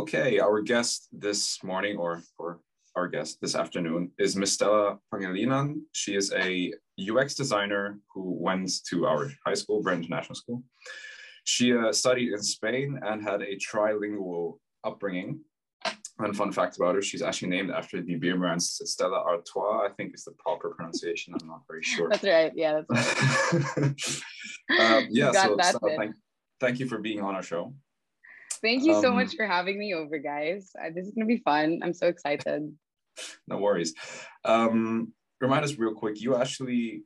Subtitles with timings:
[0.00, 2.60] Okay, our guest this morning, or for
[2.96, 5.82] our guest this afternoon, is Miss Stella Pangilinan.
[5.92, 10.62] She is a UX designer who went to our high school, Brent International School.
[11.44, 15.40] She uh, studied in Spain and had a trilingual upbringing.
[16.18, 19.90] And fun fact about her, she's actually named after the beer brand Stella Artois, I
[19.98, 21.34] think is the proper pronunciation.
[21.38, 22.08] I'm not very sure.
[22.08, 22.52] That's right.
[22.56, 24.80] Yeah, that's right.
[24.80, 26.14] um, yeah, so Stella, thank,
[26.58, 27.74] thank you for being on our show.
[28.62, 30.70] Thank you um, so much for having me over, guys.
[30.78, 31.80] Uh, this is going to be fun.
[31.82, 32.72] I'm so excited.
[33.46, 33.92] No worries.
[34.46, 37.02] Um, remind us real quick, you actually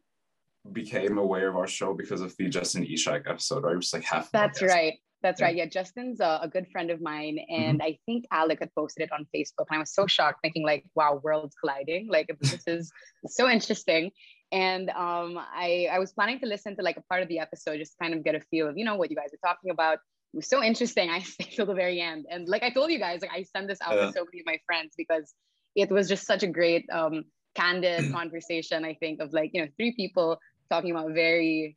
[0.71, 3.73] became aware of our show because of the Justin Ishak episode, right?
[3.73, 4.31] It was like half.
[4.31, 4.95] That's right.
[5.23, 5.47] That's yeah.
[5.47, 5.57] right.
[5.57, 7.87] Yeah, Justin's a, a, good friend of mine, and mm-hmm.
[7.87, 10.85] I think Alec had posted it on Facebook, and I was so shocked, thinking like,
[10.95, 12.09] "Wow, worlds colliding!
[12.11, 12.93] Like this is
[13.27, 14.11] so interesting."
[14.53, 17.79] And um, I I was planning to listen to like a part of the episode,
[17.79, 19.71] just to kind of get a feel of you know what you guys are talking
[19.71, 19.99] about.
[20.35, 21.11] It was so interesting.
[21.11, 23.69] I stayed till the very end, and like I told you guys, like I sent
[23.69, 24.07] this out yeah.
[24.07, 25.33] to so many of my friends because
[25.77, 28.85] it was just such a great, um, candid conversation.
[28.85, 30.39] I think of like you know three people
[30.71, 31.77] talking about very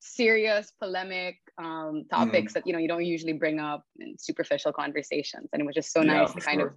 [0.00, 2.54] serious polemic um, topics mm.
[2.54, 5.92] that you know you don't usually bring up in superficial conversations and it was just
[5.92, 6.68] so yeah, nice to kind sure.
[6.68, 6.74] of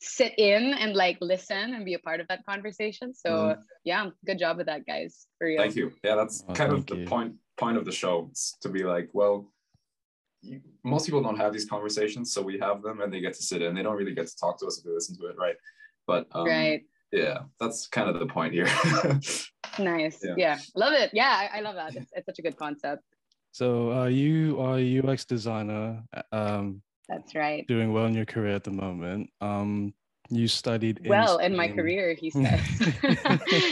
[0.00, 3.58] sit in and like listen and be a part of that conversation so mm.
[3.84, 6.84] yeah good job with that guys for real thank you yeah that's oh, kind of
[6.86, 7.06] the you.
[7.06, 9.50] point point of the show it's to be like well
[10.42, 13.42] you, most people don't have these conversations so we have them and they get to
[13.42, 13.74] sit in.
[13.74, 15.56] They don't really get to talk to us if they listen to it right?
[16.06, 16.82] But um, right.
[17.12, 18.68] yeah that's kind of the point here.
[19.78, 20.18] Nice.
[20.24, 20.34] Yeah.
[20.36, 20.58] yeah.
[20.74, 21.10] love it.
[21.12, 21.94] Yeah I, I love that.
[21.94, 23.02] It's, it's, such a good concept.
[23.52, 27.66] So uh, you are a ux designer um, that's right.
[27.68, 29.30] doing well in your career at the moment.
[29.40, 29.94] Um,
[30.30, 32.60] you studied well in, in my career he says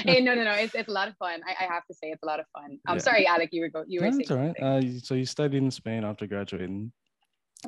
[0.05, 1.41] hey no no no it's, it's a lot of fun.
[1.47, 2.79] I, I have to say it's a lot of fun.
[2.87, 3.03] I'm yeah.
[3.03, 4.63] sorry alec you were go you were that's all right.
[4.63, 6.93] uh, so you studied in spain after graduating.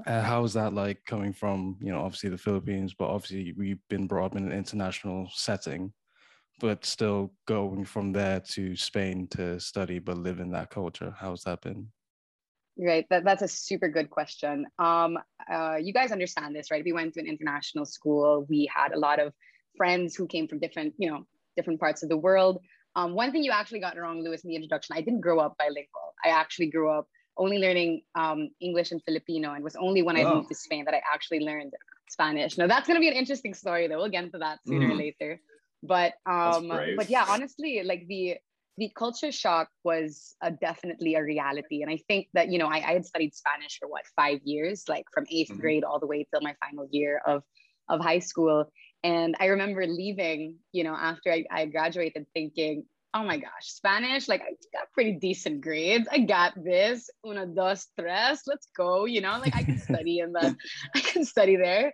[0.07, 3.81] Uh, how was that like coming from, you know, obviously the Philippines, but obviously we've
[3.89, 5.93] been brought up in an international setting,
[6.61, 11.15] but still going from there to Spain to study, but live in that culture.
[11.19, 11.89] How's that been?
[12.81, 14.67] Right, that, that's a super good question.
[14.79, 15.19] Um,
[15.53, 16.85] uh, you guys understand this, right?
[16.85, 18.47] We went to an international school.
[18.49, 19.33] We had a lot of
[19.77, 22.61] friends who came from different, you know, different parts of the world.
[22.95, 25.57] Um, one thing you actually got wrong, Lewis, in the introduction, I didn't grow up
[25.59, 26.15] bilingual.
[26.25, 30.17] I actually grew up only learning um, English and Filipino, and it was only when
[30.17, 30.37] I oh.
[30.37, 31.73] moved to Spain that I actually learned
[32.09, 32.59] Spanish.
[32.59, 33.99] Now that's going to be an interesting story, though.
[33.99, 34.93] We'll get into that sooner mm.
[34.93, 35.41] or later.
[35.83, 38.39] But um, but yeah, honestly, like the
[38.79, 42.77] the culture shock was uh, definitely a reality, and I think that you know I,
[42.77, 45.61] I had studied Spanish for what five years, like from 8th mm-hmm.
[45.61, 47.43] grade all the way till my final year of
[47.89, 48.71] of high school.
[49.03, 52.85] And I remember leaving, you know, after I, I graduated, thinking,
[53.19, 56.07] oh my gosh, Spanish, like I got pretty decent grades.
[56.11, 57.11] I got this.
[57.27, 58.43] Una, dos, tres.
[58.47, 59.07] Let's go.
[59.07, 60.57] You know, like I can study in the,
[60.95, 61.93] I can study there.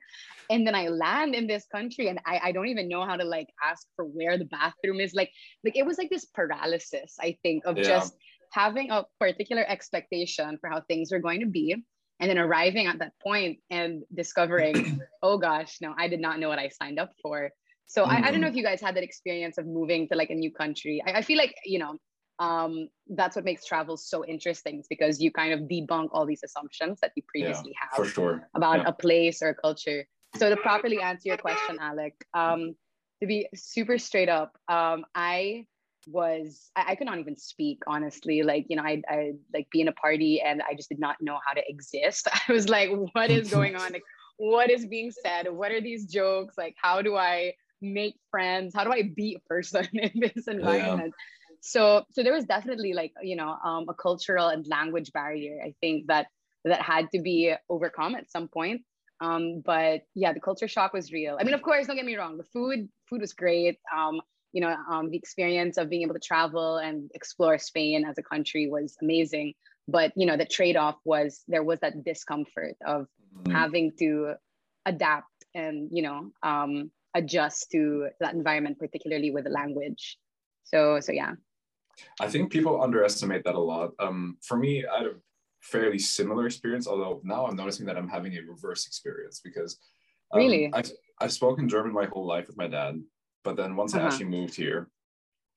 [0.51, 3.25] And then I land in this country and I, I don't even know how to
[3.25, 5.15] like ask for where the bathroom is.
[5.15, 5.31] Like,
[5.65, 7.85] like it was like this paralysis, I think, of yeah.
[7.85, 8.15] just
[8.53, 11.75] having a particular expectation for how things were going to be.
[12.21, 16.49] And then arriving at that point and discovering, oh gosh, no, I did not know
[16.49, 17.51] what I signed up for
[17.87, 18.11] so mm-hmm.
[18.11, 18.53] I, I don't know mm-hmm.
[18.53, 21.03] if you guys had that experience of moving to like a new country.
[21.07, 21.99] I, I feel like, you know,
[22.39, 26.99] um, that's what makes travel so interesting because you kind of debunk all these assumptions
[27.01, 28.49] that you previously yeah, have for sure.
[28.55, 28.89] about yeah.
[28.89, 30.05] a place or a culture.
[30.37, 32.75] So to properly answer your question, Alec, um,
[33.21, 35.67] to be super straight up, um, I
[36.09, 38.43] was I, I, could not even speak honestly.
[38.43, 41.17] Like you know, I I like be in a party and I just did not
[41.21, 42.29] know how to exist.
[42.49, 43.93] I was like, what is going on?
[43.93, 44.03] Like,
[44.37, 45.47] what is being said?
[45.51, 46.57] What are these jokes?
[46.59, 48.75] Like, how do I make friends?
[48.75, 51.15] How do I be a person in this environment?
[51.17, 51.25] Yeah.
[51.61, 55.61] So, so there was definitely like you know um, a cultural and language barrier.
[55.65, 56.27] I think that
[56.65, 58.83] that had to be overcome at some point.
[59.21, 61.37] Um, but yeah, the culture shock was real.
[61.41, 62.37] I mean, of course, don't get me wrong.
[62.37, 63.79] The food, food was great.
[63.95, 64.21] Um,
[64.53, 68.23] you know, um, the experience of being able to travel and explore Spain as a
[68.23, 69.55] country was amazing.
[69.89, 73.07] But you know, the trade-off was there was that discomfort of
[73.37, 73.53] mm-hmm.
[73.53, 74.35] having to
[74.87, 80.19] adapt and you know um, adjust to that environment, particularly with the language.
[80.65, 81.33] So, so yeah.
[82.21, 83.93] I think people underestimate that a lot.
[83.99, 85.15] Um, for me, I had a
[85.63, 89.79] fairly similar experience, although now I'm noticing that I'm having a reverse experience because
[90.33, 90.91] um, really I've,
[91.21, 93.01] I've spoken German my whole life with my dad,
[93.45, 94.05] but then once uh-huh.
[94.05, 94.89] I actually moved here,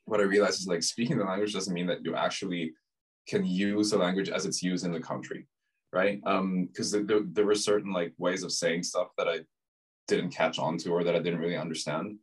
[0.05, 2.73] what I realized is like speaking the language doesn't mean that you actually
[3.27, 5.47] can use the language as it's used in the country,
[5.91, 6.21] right?
[6.23, 9.39] Because um, there, there were certain like ways of saying stuff that I
[10.07, 12.17] didn't catch on to or that I didn't really understand.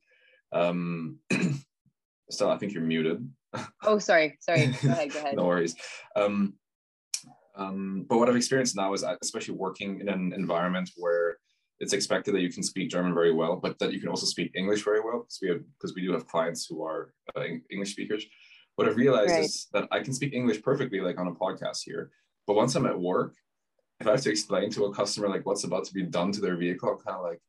[0.52, 1.18] Um,
[2.30, 3.28] still, I think you're muted.
[3.82, 4.66] Oh, sorry, sorry.
[4.66, 5.36] Go ahead, go ahead.
[5.36, 5.76] no worries.
[6.16, 6.54] Um,
[7.56, 11.36] um, but what I've experienced now is, uh, especially working in an environment where
[11.80, 14.52] it's expected that you can speak German very well, but that you can also speak
[14.54, 17.92] English very well because we have because we do have clients who are uh, English
[17.92, 18.24] speakers.
[18.76, 19.44] What I've realized right.
[19.44, 22.10] is that I can speak English perfectly, like on a podcast here.
[22.46, 23.34] But once I'm at work,
[24.00, 26.40] if I have to explain to a customer like what's about to be done to
[26.40, 27.40] their vehicle, I'm kind of like,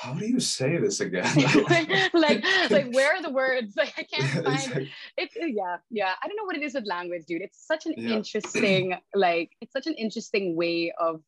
[0.00, 1.28] how do you say this again?
[1.68, 3.74] like, like, like, where are the words?
[3.76, 4.90] Like, I can't find exactly.
[5.18, 5.30] it.
[5.34, 6.12] Yeah, yeah.
[6.22, 7.42] I don't know what it is with language, dude.
[7.42, 8.16] It's such an yeah.
[8.16, 11.20] interesting, like, it's such an interesting way of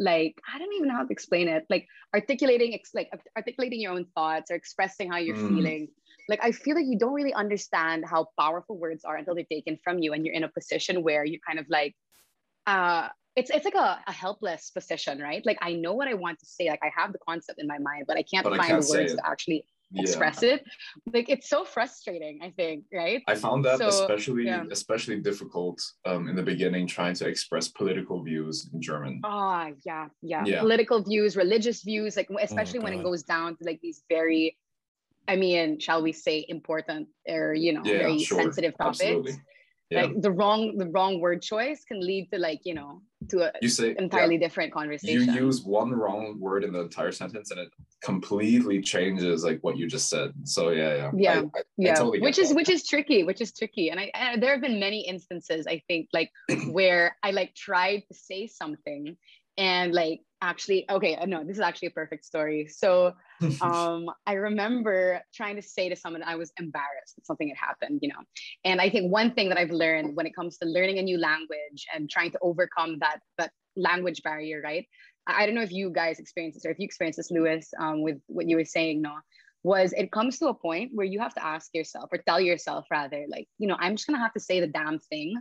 [0.00, 1.66] like I don't even know how to explain it.
[1.68, 5.48] Like articulating, like articulating your own thoughts or expressing how you're mm.
[5.48, 5.88] feeling.
[6.28, 9.76] Like I feel like you don't really understand how powerful words are until they're taken
[9.82, 11.96] from you, and you're in a position where you kind of like,
[12.66, 13.08] uh,
[13.38, 15.44] it's it's like a, a helpless position, right?
[15.46, 17.78] Like I know what I want to say, like I have the concept in my
[17.78, 20.02] mind, but I can't but find I can't the words to actually yeah.
[20.02, 20.64] express it.
[21.14, 23.22] Like it's so frustrating i think right?
[23.26, 24.64] I found that so, especially yeah.
[24.70, 29.20] especially difficult um, in the beginning trying to express political views in german.
[29.24, 30.60] Ah oh, yeah, yeah, yeah.
[30.60, 34.56] Political views religious views like especially oh, when it goes down to like these very
[35.32, 38.42] i mean shall we say important or you know very sure.
[38.42, 39.02] sensitive topics.
[39.02, 39.36] Absolutely
[39.90, 40.02] yeah.
[40.02, 43.00] like the wrong the wrong word choice can lead to like you know
[43.30, 45.34] to a you say entirely yeah, different conversation.
[45.34, 47.70] You use one wrong word in the entire sentence and it
[48.02, 50.32] completely changes like what you just said.
[50.44, 51.10] So yeah yeah.
[51.14, 51.32] Yeah.
[51.32, 51.92] I, I, yeah.
[51.92, 52.56] I totally which is that.
[52.56, 53.88] which is tricky which is tricky.
[53.88, 56.30] And I, and there have been many instances i think like
[56.70, 59.16] where i like tried to say something
[59.56, 62.68] and like actually okay uh, no this is actually a perfect story.
[62.68, 63.12] So
[63.60, 68.00] um i remember trying to say to someone i was embarrassed that something had happened
[68.02, 68.22] you know.
[68.64, 71.18] And i think one thing that i've learned when it comes to learning a new
[71.18, 74.86] language and trying to overcome that that language barrier right?
[75.26, 77.72] I, I don't know if you guys experience this or if you experience this lewis
[77.78, 79.14] um, with what you were saying no
[79.64, 82.86] was it comes to a point where you have to ask yourself or tell yourself
[82.90, 85.34] rather like you know i'm just gonna have to say the damn thing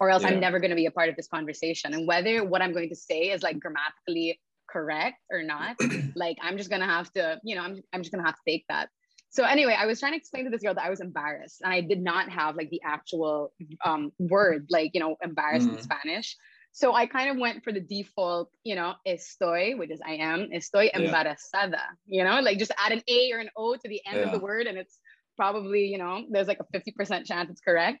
[0.00, 0.30] or else yeah.
[0.30, 1.94] I'm never going to be a part of this conversation.
[1.94, 5.76] And whether what I'm going to say is like grammatically correct or not,
[6.16, 8.36] like I'm just going to have to, you know, I'm, I'm just going to have
[8.36, 8.88] to take that.
[9.30, 11.72] So anyway, I was trying to explain to this girl that I was embarrassed and
[11.72, 13.52] I did not have like the actual
[13.82, 15.78] um, word, like, you know, embarrassed mm.
[15.78, 16.36] in Spanish.
[16.72, 20.48] So I kind of went for the default, you know, estoy, which is I am,
[20.54, 20.98] estoy yeah.
[20.98, 24.24] embarazada, you know, like just add an A or an O to the end yeah.
[24.24, 24.98] of the word and it's
[25.36, 28.00] probably, you know, there's like a 50% chance it's correct.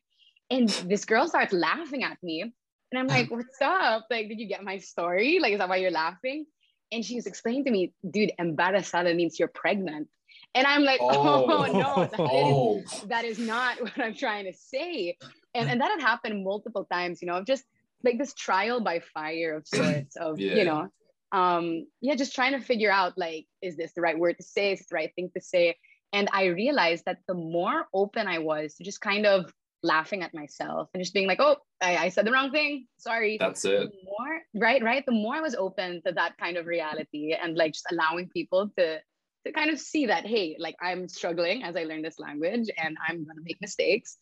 [0.52, 2.42] And this girl starts laughing at me.
[2.42, 4.06] And I'm like, what's up?
[4.10, 5.38] Like, did you get my story?
[5.40, 6.44] Like, is that why you're laughing?
[6.92, 10.08] And she's explaining to me, dude, embarazada means you're pregnant.
[10.54, 12.80] And I'm like, oh, oh no, that, oh.
[12.80, 15.16] Is, that is not what I'm trying to say.
[15.54, 17.64] And, and that had happened multiple times, you know, just
[18.04, 20.54] like this trial by fire of sorts of, yeah.
[20.54, 20.88] you know,
[21.32, 24.72] um, yeah, just trying to figure out like, is this the right word to say?
[24.72, 25.76] Is this the right thing to say?
[26.12, 29.50] And I realized that the more open I was to just kind of
[29.82, 32.86] laughing at myself and just being like, oh, I, I said the wrong thing.
[32.98, 33.36] Sorry.
[33.38, 33.90] That's it.
[33.90, 35.04] The more, right, right.
[35.04, 38.70] The more I was open to that kind of reality and like just allowing people
[38.78, 38.98] to
[39.44, 42.96] to kind of see that, hey, like I'm struggling as I learn this language and
[43.08, 44.16] I'm gonna make mistakes.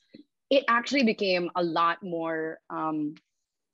[0.48, 3.14] It actually became a lot more um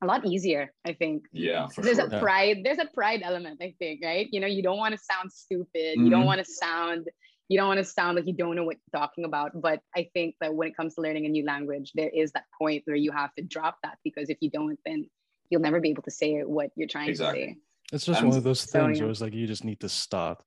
[0.03, 1.25] a lot easier, I think.
[1.32, 1.69] Yeah.
[1.79, 2.06] there's sure.
[2.06, 4.29] a pride, there's a pride element, I think, right?
[4.31, 6.05] You know, you don't want to sound stupid, mm-hmm.
[6.05, 7.09] you don't want to sound
[7.48, 9.60] you don't want to sound like you don't know what you're talking about.
[9.60, 12.44] But I think that when it comes to learning a new language, there is that
[12.58, 15.08] point where you have to drop that because if you don't, then
[15.50, 17.41] you'll never be able to say what you're trying exactly.
[17.41, 17.56] to say.
[17.93, 19.03] It's just and one of those things so, yeah.
[19.03, 20.43] where it's like you just need to start.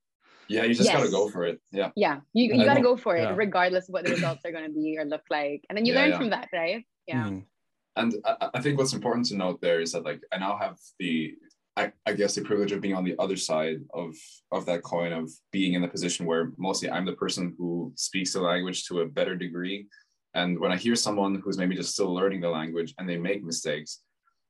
[0.50, 0.98] Yeah, you just yes.
[0.98, 1.62] gotta go for it.
[1.72, 1.92] Yeah.
[1.96, 3.34] Yeah, you, you gotta go for it, yeah.
[3.36, 6.06] regardless of what the results are gonna be or look like, and then you yeah,
[6.06, 6.84] learn from that, right?
[7.08, 7.24] Yeah.
[7.24, 7.40] Mm-hmm.
[7.96, 10.78] And I, I think what's important to note there is that like I now have
[10.98, 11.36] the
[11.80, 14.14] I, I guess the privilege of being on the other side of
[14.52, 18.34] of that coin of being in the position where mostly I'm the person who speaks
[18.34, 19.88] the language to a better degree.
[20.34, 23.44] And when I hear someone who's maybe just still learning the language and they make
[23.44, 24.02] mistakes,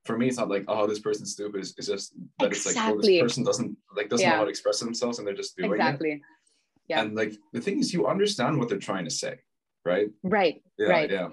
[0.06, 1.60] for me it's not like oh this person's stupid.
[1.60, 2.58] It's, it's just that exactly.
[2.58, 4.32] it's like oh this person doesn't like doesn't yeah.
[4.32, 5.76] know how to express themselves and they're just doing it.
[5.76, 6.12] exactly.
[6.14, 6.22] it.
[6.88, 7.02] Yeah.
[7.02, 9.36] And like the thing is you understand what they're trying to say
[9.86, 11.30] right right yeah, right yeah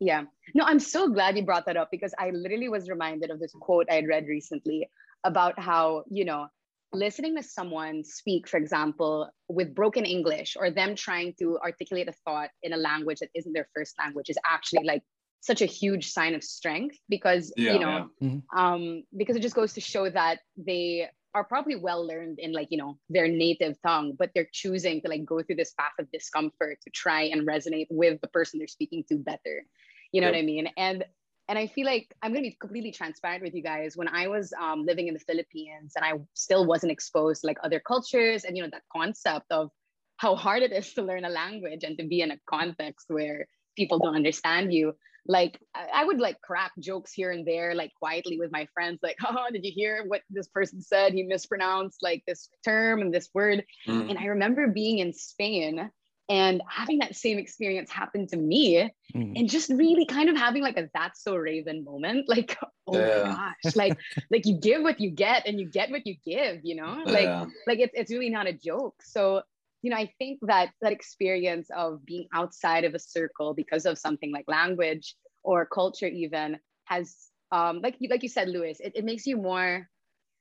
[0.00, 3.38] yeah no i'm so glad you brought that up because i literally was reminded of
[3.38, 4.88] this quote i had read recently
[5.24, 6.46] about how, you know,
[6.92, 12.12] listening to someone speak, for example, with broken English or them trying to articulate a
[12.24, 15.02] thought in a language that isn't their first language is actually like
[15.40, 18.28] such a huge sign of strength because yeah, you know yeah.
[18.28, 18.58] mm-hmm.
[18.58, 22.68] um because it just goes to show that they are probably well learned in like
[22.70, 26.10] you know their native tongue but they're choosing to like go through this path of
[26.10, 29.64] discomfort to try and resonate with the person they're speaking to better
[30.10, 30.34] you know yep.
[30.34, 31.04] what i mean and
[31.48, 33.96] and I feel like I'm going to be completely transparent with you guys.
[33.96, 37.56] When I was um, living in the Philippines and I still wasn't exposed to like
[37.64, 39.70] other cultures and, you know, that concept of
[40.18, 43.46] how hard it is to learn a language and to be in a context where
[43.76, 44.92] people don't understand you.
[45.26, 49.16] like I would like crack jokes here and there, like quietly with my friends, like,
[49.26, 51.12] oh, did you hear what this person said?
[51.12, 53.64] He mispronounced like this term and this word.
[53.86, 54.10] Mm.
[54.10, 55.90] And I remember being in Spain
[56.28, 59.32] and having that same experience happen to me mm.
[59.38, 62.56] and just really kind of having like a that's so raven moment like
[62.86, 63.24] oh yeah.
[63.24, 63.98] my gosh like
[64.30, 67.24] like you give what you get and you get what you give you know like
[67.24, 67.46] yeah.
[67.66, 69.42] like it's, it's really not a joke so
[69.82, 73.98] you know i think that that experience of being outside of a circle because of
[73.98, 79.04] something like language or culture even has um like like you said lewis it, it
[79.04, 79.88] makes you more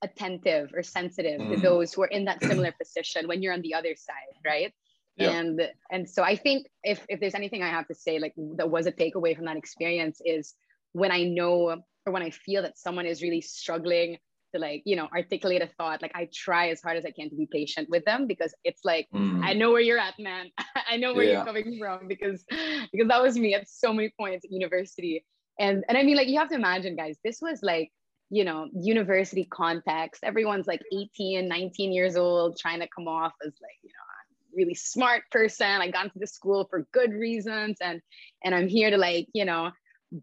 [0.03, 1.55] attentive or sensitive mm.
[1.55, 4.73] to those who are in that similar position when you're on the other side right
[5.17, 5.31] yeah.
[5.31, 8.69] and and so i think if if there's anything i have to say like that
[8.69, 10.53] was a takeaway from that experience is
[10.93, 14.17] when i know or when i feel that someone is really struggling
[14.53, 17.29] to like you know articulate a thought like i try as hard as i can
[17.29, 19.43] to be patient with them because it's like mm.
[19.43, 20.49] i know where you're at man
[20.89, 21.33] i know where yeah.
[21.33, 22.43] you're coming from because
[22.91, 25.25] because that was me at so many points at university
[25.59, 27.91] and and i mean like you have to imagine guys this was like
[28.29, 33.53] you know university context everyone's like 18 19 years old trying to come off as
[33.61, 34.06] like you know
[34.57, 35.67] really smart person.
[35.67, 38.01] I got into the school for good reasons and
[38.43, 39.71] and I'm here to like, you know,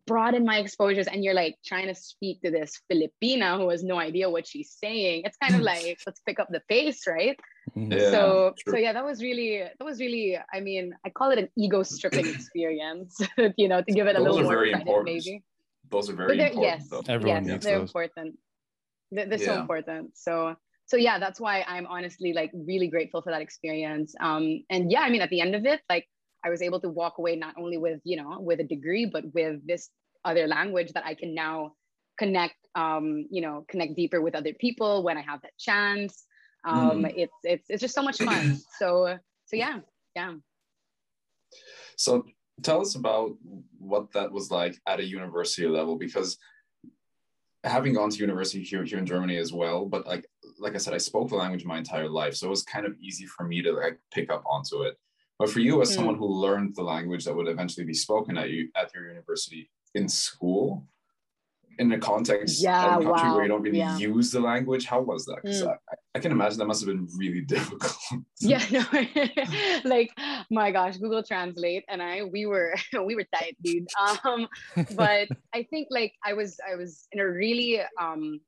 [0.07, 3.99] broaden my exposures and you're like trying to speak to this Filipina who has no
[3.99, 5.23] idea what she's saying.
[5.25, 7.39] It's kind of like let's pick up the pace, right?
[7.77, 7.93] Mm-hmm.
[7.93, 8.73] Yeah, so true.
[8.75, 11.83] so yeah, that was really that was really I mean, I call it an ego
[11.83, 13.19] stripping experience,
[13.57, 15.07] you know, to give it a those little more credit important.
[15.07, 15.43] maybe.
[15.91, 16.63] Those are very important.
[16.63, 17.03] Yes, though.
[17.07, 17.89] Everyone yes, they're those.
[17.89, 18.39] important.
[19.11, 19.47] They're, they're yeah.
[19.47, 20.17] so important.
[20.17, 24.15] So so yeah that's why i'm honestly like really grateful for that experience.
[24.21, 26.07] Um and yeah i mean at the end of it like
[26.45, 29.25] i was able to walk away not only with you know with a degree but
[29.35, 29.91] with this
[30.25, 31.73] other language that i can now
[32.19, 36.25] connect um you know connect deeper with other people when i have that chance.
[36.67, 37.13] Um mm.
[37.17, 38.59] it's it's it's just so much fun.
[38.79, 39.81] So so yeah
[40.17, 40.35] yeah.
[41.97, 42.25] So
[42.63, 43.33] tell us about
[43.79, 46.39] what that was like at a university level because
[47.65, 50.27] having gone to university here here in Germany as well, but like
[50.59, 52.95] like I said, I spoke the language my entire life, so it was kind of
[53.01, 54.97] easy for me to like pick up onto it.
[55.39, 55.95] But for you, as mm.
[55.97, 59.71] someone who learned the language that would eventually be spoken at you at your university
[59.95, 60.87] in school,
[61.79, 63.35] in a context yeah, of a country wow.
[63.35, 63.97] where you don't really yeah.
[63.99, 65.37] use the language, how was that?
[65.43, 65.69] Because mm.
[65.73, 67.97] I, I, can imagine that must have been really difficult.
[68.41, 68.85] yeah, no,
[69.85, 70.11] like
[70.51, 73.89] my gosh, Google Translate and I, we were we were tight, dude.
[74.25, 74.49] Um,
[74.95, 78.41] but I think like I was I was in a really um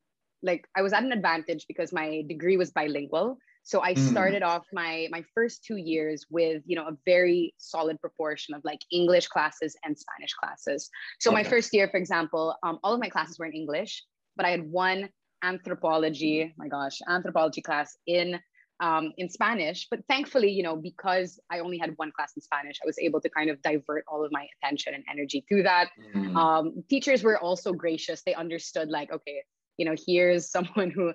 [0.46, 3.36] like I was at an advantage because my degree was bilingual.
[3.64, 3.98] So I mm.
[3.98, 8.62] started off my my first two years with you know a very solid proportion of
[8.64, 10.88] like English classes and Spanish classes.
[11.20, 11.42] So okay.
[11.42, 14.04] my first year, for example, um, all of my classes were in English,
[14.36, 15.08] but I had one
[15.42, 18.38] anthropology, my gosh, anthropology class in
[18.80, 19.88] um, in Spanish.
[19.90, 23.20] But thankfully, you know, because I only had one class in Spanish, I was able
[23.20, 25.90] to kind of divert all of my attention and energy to that.
[26.14, 26.36] Mm.
[26.36, 28.22] Um, teachers were also gracious.
[28.22, 29.42] They understood, like, okay,
[29.76, 31.12] you know here's someone who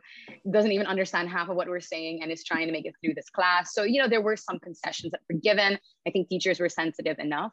[0.50, 3.14] doesn't even understand half of what we're saying and is trying to make it through
[3.14, 3.74] this class.
[3.74, 5.78] So you know there were some concessions that were given.
[6.08, 7.52] I think teachers were sensitive enough.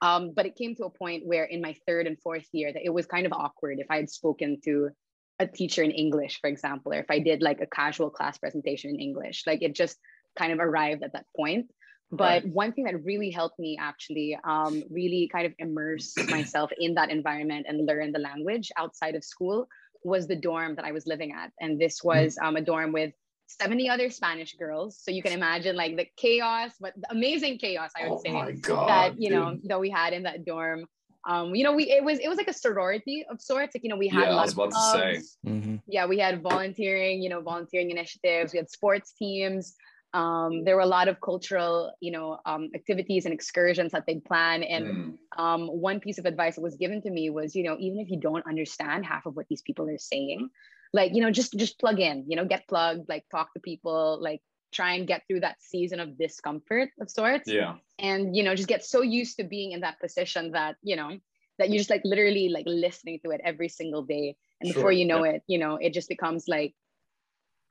[0.00, 2.84] Um, but it came to a point where in my third and fourth year that
[2.84, 4.90] it was kind of awkward if i had spoken to
[5.38, 8.90] a teacher in english for example or if i did like a casual class presentation
[8.90, 9.44] in english.
[9.46, 9.96] Like it just
[10.36, 11.70] kind of arrived at that point.
[12.10, 12.46] But right.
[12.46, 17.10] one thing that really helped me actually um, really kind of immerse myself in that
[17.10, 19.66] environment and learn the language outside of school
[20.04, 21.52] was the dorm that I was living at.
[21.60, 22.08] And this hmm.
[22.08, 23.12] was um, a dorm with
[23.60, 24.98] 70 other Spanish girls.
[25.02, 28.52] So you can imagine like the chaos, but the amazing chaos, I would oh say,
[28.54, 29.38] God, that, you dude.
[29.38, 30.86] know, that we had in that dorm.
[31.24, 33.76] Um, you know, we it was it was like a sorority of sorts.
[33.76, 34.92] Like, you know, we had yeah, a lot I was about of clubs.
[34.94, 35.50] to say.
[35.50, 35.76] Mm-hmm.
[35.86, 39.76] Yeah, we had volunteering, you know, volunteering initiatives, we had sports teams.
[40.14, 44.24] Um, there were a lot of cultural, you know, um, activities and excursions that they'd
[44.24, 44.62] plan.
[44.62, 45.42] And mm.
[45.42, 48.10] um, one piece of advice that was given to me was, you know, even if
[48.10, 50.50] you don't understand half of what these people are saying,
[50.92, 54.18] like, you know, just just plug in, you know, get plugged, like talk to people,
[54.20, 54.42] like
[54.72, 57.48] try and get through that season of discomfort of sorts.
[57.48, 57.76] Yeah.
[57.98, 61.18] And you know, just get so used to being in that position that you know
[61.58, 64.74] that you're just like literally like listening to it every single day, and sure.
[64.74, 65.32] before you know yeah.
[65.32, 66.74] it, you know, it just becomes like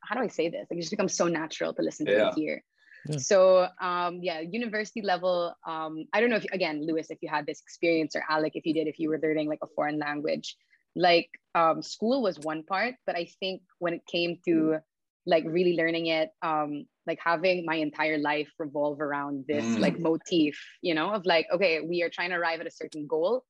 [0.04, 0.68] how do I say this?
[0.70, 2.28] Like it just becomes so natural to listen to yeah.
[2.30, 2.64] it here.
[3.08, 3.18] Yeah.
[3.18, 5.56] So um, yeah, university level.
[5.66, 8.66] Um, I don't know if again, Lewis, if you had this experience, or Alec, if
[8.66, 10.56] you did, if you were learning like a foreign language,
[10.96, 14.78] like um, school was one part, but I think when it came to
[15.26, 19.80] like really learning it, um, like having my entire life revolve around this mm.
[19.80, 23.08] like motif, you know, of like, okay, we are trying to arrive at a certain
[23.08, 23.44] goal.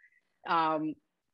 [0.48, 0.94] Um,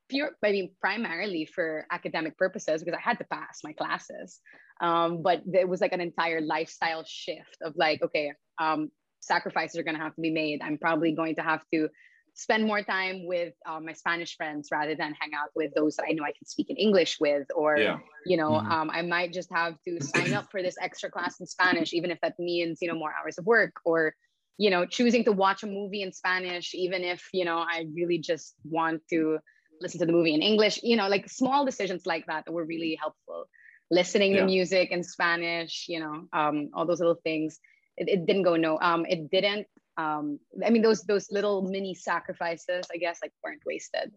[0.10, 4.40] pure, I mean, primarily for academic purposes because I had to pass my classes.
[4.82, 9.84] Um, but it was like an entire lifestyle shift of like, okay, um, sacrifices are
[9.84, 10.62] going to have to be made.
[10.62, 11.90] I'm probably going to have to
[12.34, 16.06] spend more time with um, my Spanish friends rather than hang out with those that
[16.08, 18.00] I know I can speak in English with, or Yeah.
[18.26, 18.72] you know, Mhm.
[18.72, 20.00] um, I might just have to
[20.32, 23.12] sign up for this extra class in Spanish, even if that means you know more
[23.20, 24.16] hours of work, or
[24.60, 28.20] you know, choosing to watch a movie in Spanish, even if you know I really
[28.20, 29.40] just want to
[29.82, 30.80] listen to the movie in English.
[30.84, 33.50] You know, like small decisions like that that were really helpful.
[33.90, 34.42] Listening Yeah.
[34.42, 37.60] to music in Spanish, you know, um, all those little things.
[37.96, 38.78] It, it didn't go no.
[38.80, 39.68] Um, it didn't
[39.98, 44.14] um i mean those those little mini sacrifices i guess like weren't wasted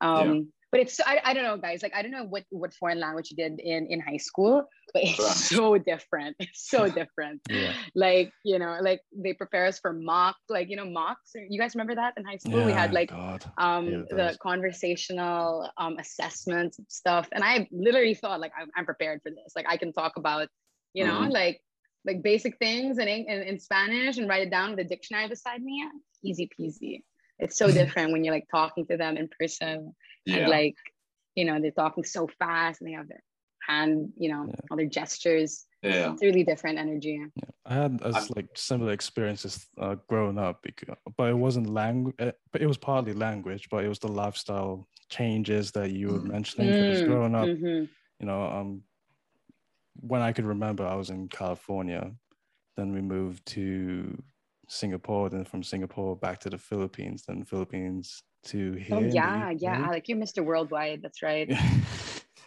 [0.00, 0.34] um Yeah.
[0.72, 1.82] But it's I, I don't know guys.
[1.82, 5.02] Like i don't know what what foreign language you did in in high school but
[5.04, 5.28] it's Right.
[5.54, 6.34] so different.
[6.40, 7.40] It's so different.
[7.48, 7.74] Yeah.
[7.94, 11.30] like you know like they prepare us for mock like you know mocks.
[11.34, 12.64] You guys remember that in high school?
[12.64, 13.44] We had like God.
[13.58, 17.28] um the conversational um assessments stuff.
[17.32, 19.52] And i literally thought like i'm, I'm prepared for this.
[19.56, 20.48] Like i can talk about
[20.94, 21.32] you know Mhm.
[21.32, 21.60] like
[22.06, 25.62] like basic things in, in in spanish and write it down with a dictionary beside
[25.62, 25.84] me.
[26.24, 27.02] Easy peasy.
[27.38, 29.94] It's so different when you're like talking to them in person
[30.26, 30.36] Yeah.
[30.38, 30.76] and like
[31.34, 33.22] you know they're talking so fast and they have their
[33.66, 34.60] hand you know Yeah.
[34.70, 36.12] all their gestures yeah.
[36.12, 37.20] it's really different energy
[37.66, 42.16] I had as like similar experiences uh, growing up, because, but it wasn't language.
[42.18, 46.72] But it was partly language, but it was the lifestyle changes that you were mentioning.
[46.72, 47.88] Because Mm, growing up, mhm.
[48.18, 48.82] you know, um,
[50.00, 52.12] when I could remember, I was in California.
[52.76, 54.20] Then we moved to
[54.68, 55.28] Singapore.
[55.28, 57.24] Then from Singapore back to the Philippines.
[57.28, 58.96] Then Philippines to here.
[58.98, 59.86] oh yeah yeah.
[59.86, 61.48] Alec, you're mr worldwide that's right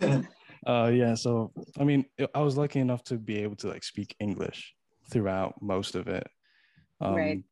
[0.67, 4.15] uh yeah so i mean i was lucky enough to be able to like speak
[4.19, 4.73] english
[5.11, 6.25] throughout most of it
[7.01, 7.43] um Right.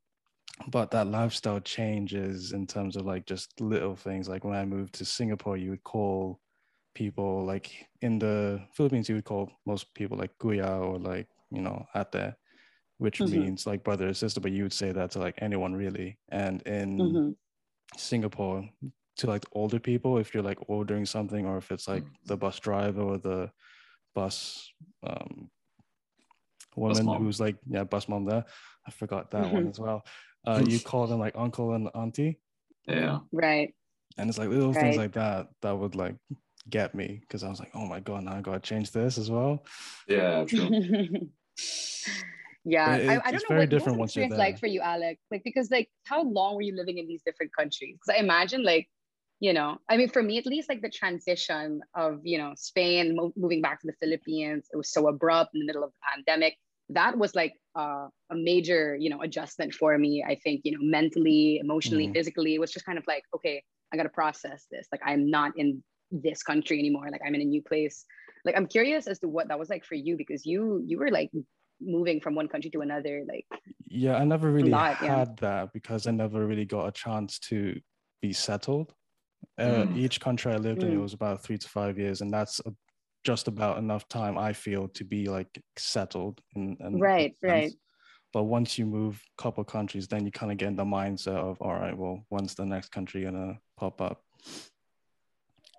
[0.67, 4.93] but that lifestyle changes in terms of like just little things like when i moved
[4.93, 6.39] to singapore you would call
[6.93, 11.61] people like in the philippines you would call most people like kuya or like you
[11.61, 12.33] know ate
[12.97, 13.31] which Mhm.
[13.31, 16.61] means like brother or sister but you would say that to like anyone really and
[16.63, 17.35] in Mhm.
[17.97, 18.67] Singapore
[19.17, 22.59] to like older people if you're like ordering something or if it's like the bus
[22.59, 23.51] driver or the
[24.15, 24.71] bus
[25.03, 25.49] um
[26.75, 27.21] woman mom.
[27.21, 28.45] who's like yeah bus mom there
[28.87, 29.69] I forgot that one Mhm.
[29.69, 30.05] as well
[30.47, 32.39] uh you call them like uncle and auntie
[32.87, 33.19] Yeah.
[33.31, 33.75] right
[34.17, 36.15] and it's like little things like that that would like
[36.69, 39.29] get me because I was like oh my god now I gotta change this as
[39.29, 39.65] well
[40.07, 40.45] Yeah.
[40.45, 40.69] True.
[42.65, 44.67] yeah, But I, it's- I don't know very what, different what was once like for
[44.67, 45.19] you, Alec.
[45.31, 47.97] Like because like how long were you living in these different countries?
[47.99, 48.87] Because I imagine like
[49.39, 53.15] you know, I mean, for me at least, like the transition of you know Spain
[53.15, 55.97] mo- moving back to the Philippines, it was so abrupt in the middle of the
[56.13, 56.57] pandemic.
[56.89, 60.23] That was like uh, a major you know adjustment for me.
[60.27, 62.13] I think you know mentally, emotionally, Mhm.
[62.13, 64.87] physically, it was just kind of like okay, I got to process this.
[64.91, 67.09] Like I'm not in this country anymore.
[67.11, 68.05] Like I'm in a new place.
[68.45, 71.09] Like I'm curious as to what that was like for you because you you were
[71.09, 71.31] like
[71.81, 73.45] moving from one country to another like
[73.87, 75.17] yeah I never really lot, yeah.
[75.17, 77.79] had that because I never really got a chance to
[78.21, 78.93] be settled
[79.57, 79.97] uh, Mm.
[79.97, 81.01] each country I lived in, it Mm.
[81.01, 82.73] was about three to five years, and that's a,
[83.23, 86.41] just about enough time I feel to be like settled.
[86.55, 87.43] In, in Right, sense.
[87.43, 87.73] right.
[88.33, 91.35] But once you move a couple countries, then you kind of get in the mindset
[91.35, 94.23] of, all right, well, when's the next country gonna pop up?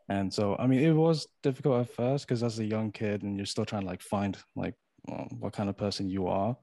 [0.08, 3.36] And so, I mean, it was difficult at first because as a young kid, and
[3.36, 4.74] you're still trying to like find like
[5.38, 6.56] what kind of person you are.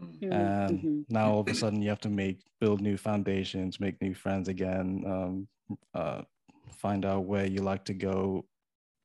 [0.00, 0.18] Mm.
[0.22, 1.04] Mm, and mhm.
[1.08, 4.48] now all of a sudden you have to make build new foundations make new friends
[4.48, 5.48] again um,
[5.94, 6.22] uh,
[6.78, 8.44] find out where you like to go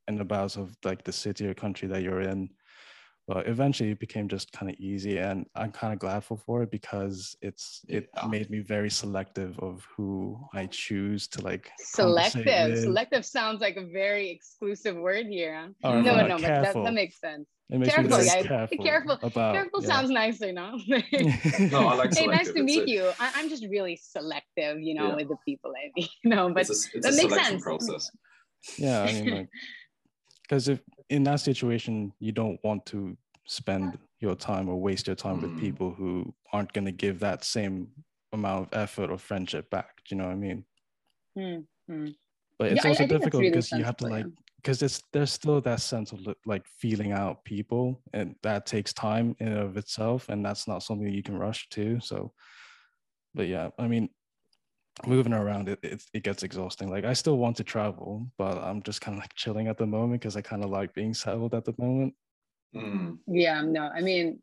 [0.07, 2.49] and about of like the city or country that you're in.
[3.27, 6.71] But eventually it became just kind of easy and i'm kind of gladful for it
[6.71, 8.27] because it's it Yeah.
[8.27, 12.77] made me very selective of who i choose to like selective.
[12.83, 16.73] selective sounds like a very exclusive word here Or if no I'm no but that,
[16.73, 18.47] that makes sense it makes careful, me very yeah.
[18.47, 19.87] careful, Careful- about careful yeah.
[19.87, 20.77] sounds nicer no
[21.71, 24.93] No, I like hey nice to meet a- you I, i'm just really selective you
[24.95, 25.15] know Yeah.
[25.15, 27.59] with the people i meet you know but it's a, it's that a makes selection
[27.59, 27.63] sense.
[27.63, 28.11] process.
[28.77, 29.49] yeah i mean like
[30.43, 35.15] because if in that situation you don't want to spend your time or waste your
[35.15, 35.59] time with Mm.
[35.59, 37.89] people who aren't going to give that same
[38.33, 40.63] amount of effort or friendship back do you know what i mean
[41.35, 42.07] Hmm, hmm.
[42.57, 44.31] but Yeah, it's I- I also think that's difficult really because you have to sensible,
[44.31, 48.93] like because it's there's still that sense of like feeling out people and that takes
[48.93, 52.31] time in and of itself and that's not something you can rush to so
[53.33, 54.09] but yeah i mean
[55.05, 58.81] moving around it it, it gets exhausting like i still want to travel but i'm
[58.81, 61.53] just kind of like chilling at the moment because i kind of like being settled
[61.53, 62.13] at the moment
[62.75, 63.17] Mm.
[63.27, 64.41] Yeah, no, I mean,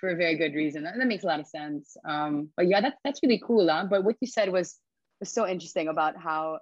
[0.00, 0.82] for a very good reason.
[0.84, 1.96] That, that makes a lot of sense.
[2.04, 3.86] Um, but yeah, that's that's really cool, huh?
[3.88, 4.78] But what you said was
[5.20, 6.58] was so interesting about how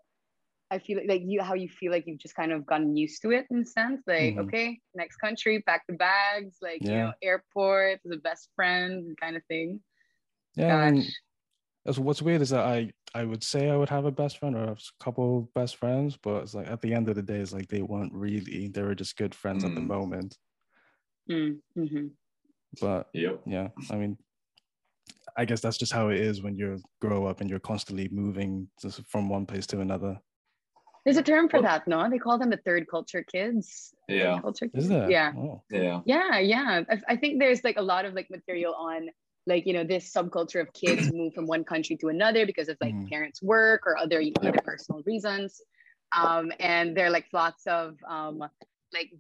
[0.70, 3.22] I feel like, like you how you feel like you've just kind of gotten used
[3.22, 4.02] to it in a sense.
[4.06, 4.48] Like, Mhm.
[4.48, 9.44] okay, next country, pack the bags, like you know, airport, the best friend kind of
[9.46, 9.80] thing.
[10.56, 11.06] yeah I mean,
[11.85, 14.56] That's what's weird is that I I would say I would have a best friend
[14.56, 17.52] or a couple best friends, but it's like at the end of the day, it's
[17.52, 18.68] like they weren't really.
[18.68, 19.88] They were just good friends at the Mm.
[19.88, 20.38] moment.
[21.28, 22.06] Mm-hmm.
[22.80, 23.42] But Yep.
[23.46, 24.18] yeah, I mean,
[25.37, 28.68] I guess that's just how it is when you grow up and you're constantly moving
[28.80, 30.20] just from one place to another.
[31.04, 32.08] There's a term for Well- that, no?
[32.10, 33.94] They call them the third culture kids.
[34.08, 34.40] Third Yeah.
[34.40, 34.88] Culture Is kids.
[34.88, 35.10] there?
[35.10, 35.32] Yeah.
[35.36, 35.62] Oh.
[35.70, 36.00] Yeah.
[36.04, 36.82] Yeah, yeah.
[36.90, 39.08] I, I think there's like a lot of like material on
[39.46, 42.76] like you know this subculture of kids move from one country to another because of
[42.80, 43.08] like Mhm.
[43.08, 44.54] parents' work or other you know, Yep.
[44.54, 45.62] other personal reasons.
[46.12, 48.38] Um, and there are like lots of um
[48.92, 49.10] like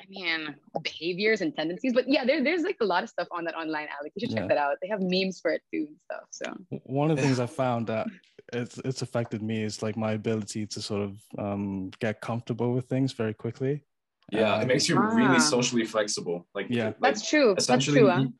[0.00, 1.92] I mean behaviors and tendencies.
[1.92, 4.12] But yeah, there, there's like a lot of stuff on that online, Alec.
[4.16, 4.48] You should check Yeah.
[4.48, 4.76] that out.
[4.82, 6.24] They have memes for it too and stuff.
[6.30, 6.46] So
[6.84, 8.08] One of the things I found that
[8.52, 12.86] it's it's affected me is like my ability to sort of um, get comfortable with
[12.86, 13.84] things very quickly.
[14.30, 14.54] Yeah.
[14.56, 15.14] Uh, It makes you Ah.
[15.14, 16.46] really socially flexible.
[16.54, 16.86] Like Yeah.
[16.86, 17.54] like, that's true.
[17.66, 18.08] That's true.
[18.08, 18.20] Huh?
[18.20, 18.34] you,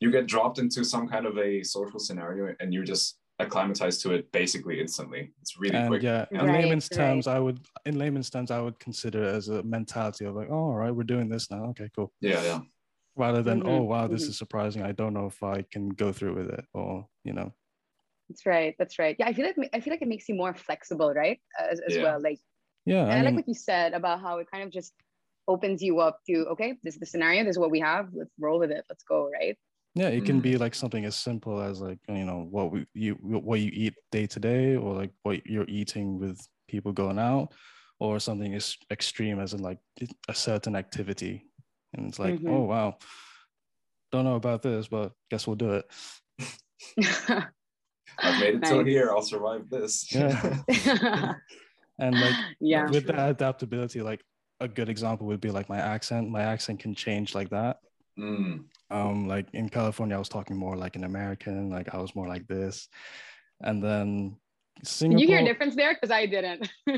[0.00, 4.12] you get dropped into some kind of a social scenario and you're just acclimatized to
[4.12, 5.32] it basically instantly.
[5.40, 6.02] It's really and quick.
[6.02, 6.96] yeah, in Right, layman's right.
[6.98, 10.48] terms, I would in layman's terms, I would consider it as a mentality of like,
[10.50, 11.64] oh, all right, we're doing this now.
[11.70, 12.12] Okay, cool.
[12.20, 12.60] Yeah, yeah.
[13.16, 14.30] Rather than, Mhm, oh wow, this mhm.
[14.30, 14.82] is surprising.
[14.82, 17.52] I don't know if I can go through with it, or you know,
[18.30, 18.76] That's right.
[18.78, 19.16] That's right.
[19.18, 21.40] Yeah, I feel like I feel like it makes you more flexible, right?
[21.58, 22.02] As, as Yeah.
[22.02, 22.22] well.
[22.22, 22.38] Like
[22.86, 23.02] yeah.
[23.02, 24.94] and I, I like what you said about how it kind of just
[25.48, 28.30] opens you up to okay, this is the scenario, this is what we have, let's
[28.38, 29.58] roll with it, let's go, right?
[29.96, 30.42] yeah, it can Mm.
[30.42, 33.94] be like something as simple as like you know what we you what you eat
[34.12, 37.52] day to day, or like what you're eating with people going out,
[37.98, 39.80] or something as extreme as in like
[40.28, 41.44] a certain activity,
[41.94, 42.48] and it's like, Mhm.
[42.48, 42.96] oh wow,
[44.12, 45.90] don't know about this, but guess we'll do it.
[48.18, 49.10] I've made it till here.
[49.10, 50.06] I'll survive this.
[50.14, 51.34] Yeah.
[51.98, 52.84] And like yeah.
[52.88, 53.14] with True.
[53.14, 54.24] that adaptability, like
[54.58, 56.30] a good example would be like my accent.
[56.30, 57.76] My accent can change like that.
[58.18, 62.14] Mm, Um, like in California, I was talking more like an American, like I was
[62.16, 62.88] more like this.
[63.60, 64.36] And then
[64.78, 65.20] Did Singapore.
[65.20, 65.92] you hear a difference there?
[65.94, 66.70] Because I didn't.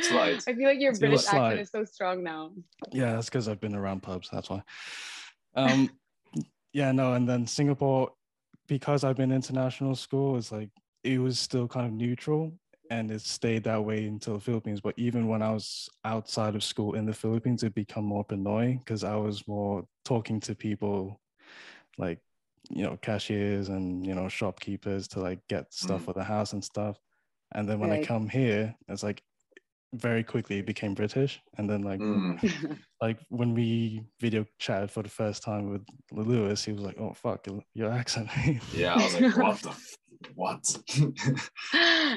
[0.00, 0.42] Slight.
[0.48, 1.58] I feel like your It's British slight.
[1.58, 2.52] accent is so strong now.
[2.92, 4.28] Yeah, that's because I've been around pubs.
[4.32, 4.62] That's why.
[5.56, 5.90] Um,
[6.72, 8.10] yeah, no, and then Singapore,
[8.66, 10.70] because I've been international school, it's like
[11.04, 12.52] it was still kind of neutral,
[12.90, 14.80] and it stayed that way until the Philippines.
[14.80, 18.78] But even when I was outside of school in the Philippines, it become more annoying
[18.78, 21.20] because I was more talking to people,
[21.98, 22.20] like
[22.70, 26.04] you know, cashiers and you know, shopkeepers to like get stuff Mm.
[26.06, 26.98] for the house and stuff.
[27.54, 29.22] And then when I come here, it's like
[29.94, 32.78] very quickly it became British, and then like mm.
[33.02, 37.12] like when we video chatted for the first time with Lewis, he was like, "Oh
[37.14, 38.28] fuck, your- your accent."
[38.74, 39.96] Yeah, I was like, what the f-
[40.34, 40.62] what?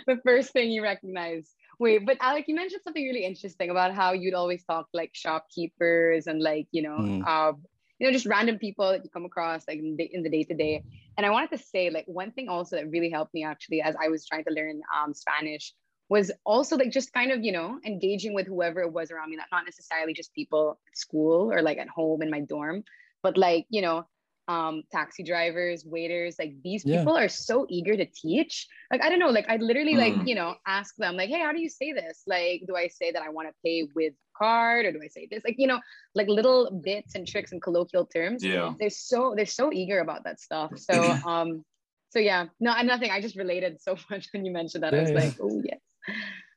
[0.08, 1.54] the first thing you recognize.
[1.80, 6.28] Wait, but Alec, you mentioned something really interesting about how you'd always talk like shopkeepers
[6.28, 7.28] and like you know, Mm.
[7.28, 7.64] um,
[8.00, 10.44] you know, just random people that you come across like in the, in the day
[10.44, 10.84] to day.
[11.18, 13.96] And I wanted to say like one thing also that really helped me actually as
[14.02, 15.74] I was trying to learn um, Spanish
[16.10, 19.38] was also like just kind of you know engaging with whoever it was around me,
[19.38, 22.84] not not necessarily just people at school or like at home in my dorm,
[23.24, 24.06] but like you know
[24.48, 27.00] um taxi drivers waiters like these Yeah.
[27.00, 30.28] people are so eager to teach like i don't know like i literally like Mm.
[30.28, 33.12] you know ask them like hey how do you say this like do i say
[33.12, 35.80] that i want to pay with card or do i say this like you know
[36.14, 38.72] like little bits and tricks and colloquial terms yeah.
[38.80, 40.94] they're so they're so eager about that stuff so
[41.26, 41.66] um
[42.10, 45.02] so yeah no and nothing i just related so much when you mentioned that i
[45.02, 45.20] was yeah.
[45.22, 45.80] like oh yes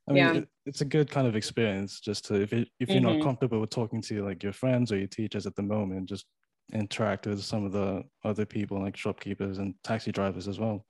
[0.09, 0.37] I mean, Yeah.
[0.37, 3.03] it, it's a good kind of experience just to if it, if you're Mhm.
[3.03, 6.27] not comfortable with talking to like your friends or your teachers at the moment, just
[6.73, 10.87] interact with some of the other people like shopkeepers and taxi drivers as well.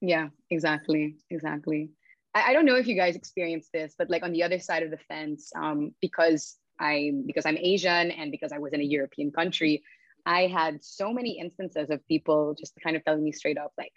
[0.00, 1.90] Yeah, exactly, exactly.
[2.34, 4.82] I, I don't know if you guys experience this, but like on the other side
[4.82, 8.84] of the fence, um, because I because I'm Asian and because I was in a
[8.84, 9.82] European country,
[10.26, 13.92] I had so many instances of people just kind of telling me straight up, like,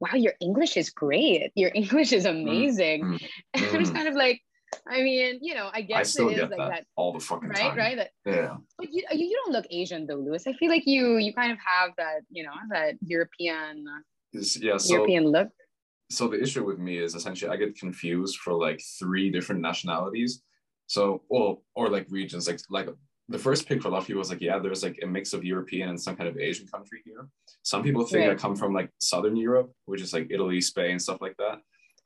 [0.00, 1.52] "Wow, your English is great.
[1.54, 3.96] Your English is amazing." mm, And I'm just mm.
[3.96, 4.40] kind of like,
[4.88, 7.12] I mean, you know, I I guess still it is get like that, that, all
[7.12, 7.58] the fucking right?
[7.58, 7.76] time.
[7.76, 7.96] Right?
[7.96, 8.56] That, Yeah.
[8.78, 10.46] but you, you don't look Asian though, Lewis.
[10.46, 13.84] I feel like you you kind of have that, you know, that European
[14.32, 14.76] yeah.
[14.76, 15.48] So European look.
[16.10, 20.42] so the issue with me is essentially I get confused for like three different nationalities.
[20.86, 22.46] So or or like regions.
[22.48, 22.88] Like like
[23.30, 25.32] the first pick for a lot of people was like, yeah, there's like a mix
[25.32, 27.28] of European and some kind of Asian country here.
[27.62, 31.02] Some people think I come from like Southern Europe, which is like Italy, Spain, and
[31.02, 31.58] stuff like that.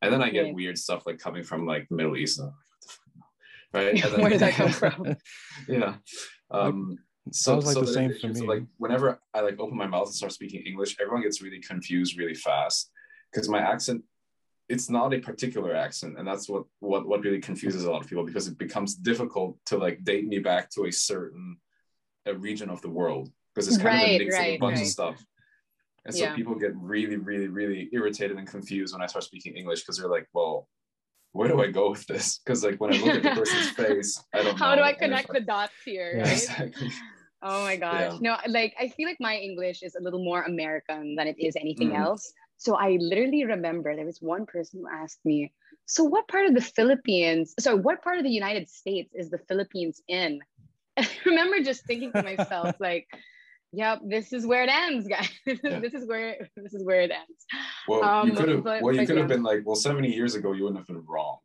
[0.03, 0.55] And then I get Right.
[0.55, 2.39] weird stuff like coming from like the Middle East.
[2.41, 3.25] like, what the fuck?
[3.73, 4.03] Right?
[4.13, 5.17] Then- Where does that come from?
[5.69, 5.95] yeah.
[6.51, 6.99] Um,
[7.33, 8.47] so Sounds like so the the same issue for is, me.
[8.47, 12.19] Like whenever I like open my mouth and start speaking English, everyone gets really confused
[12.19, 12.91] really fast
[13.33, 14.03] because my accent,
[14.69, 18.09] it's not a particular accent, and that's what what what really confuses a lot of
[18.09, 21.59] people because it becomes difficult to like date me back to a certain
[22.27, 24.83] a region of the world because it's kind of a mix of a bunch right.
[24.83, 25.25] of stuff.
[26.07, 26.35] And so Yeah.
[26.35, 30.09] people get really, really, really irritated and confused when I start speaking English because they're
[30.09, 30.69] like, well,
[31.33, 32.39] where do I go with this?
[32.39, 34.77] Because like when I look at the person's face, I don't How know.
[34.77, 36.23] do I And if connect the dots here, Yeah.
[36.25, 36.33] right?
[36.33, 36.91] Exactly.
[37.43, 38.21] Oh my gosh.
[38.21, 41.57] No, like I feel like my English is a little more American than it is
[41.57, 41.99] anything Mm.
[41.99, 42.33] else.
[42.57, 45.53] So I literally remember there was one person who asked me,
[45.87, 49.39] So what part of the Philippines, so what part of the United States is the
[49.49, 50.41] Philippines in?
[50.97, 53.09] And I remember just thinking to myself, like,
[53.73, 55.29] yep, this is where it ends, guys.
[55.65, 55.81] Yeah.
[55.81, 57.41] this is where this is where it ends.
[57.89, 58.65] Well, you Um, could have.
[58.65, 61.39] Well, you could have been like, well, seventy years ago, you wouldn't have been wrong,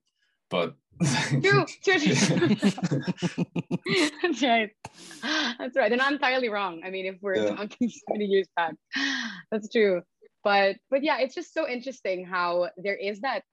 [0.50, 0.76] but.
[1.02, 2.38] True, true, true.
[4.22, 4.70] That's right.
[5.58, 5.90] That's right.
[5.90, 6.82] They're not entirely wrong.
[6.86, 7.56] I mean, if we're Yeah.
[7.56, 8.76] talking so many years back,
[9.50, 10.02] that's true.
[10.44, 13.44] But but yeah, it's just so interesting how there is that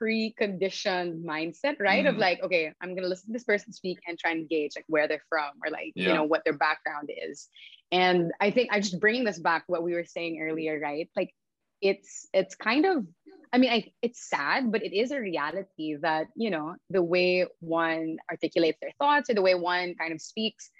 [0.00, 2.06] preconditioned mindset, right?
[2.06, 2.18] Of Mhm.
[2.18, 5.06] like, okay, I'm gonna listen to this person speak and try and gauge like where
[5.08, 7.48] they're from or like you know what their background is.
[7.90, 11.10] And I think I just bringing this back what we were saying earlier, right?
[11.16, 11.34] Like
[11.80, 13.06] it's it's kind of
[13.52, 17.46] I mean, I, it's sad, but it is a reality that, you know, the way
[17.60, 20.70] one articulates their thoughts or the way one kind of speaks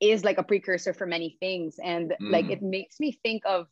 [0.00, 1.76] is like a precursor for many things.
[1.82, 2.50] And like Mm.
[2.50, 3.66] it makes me think of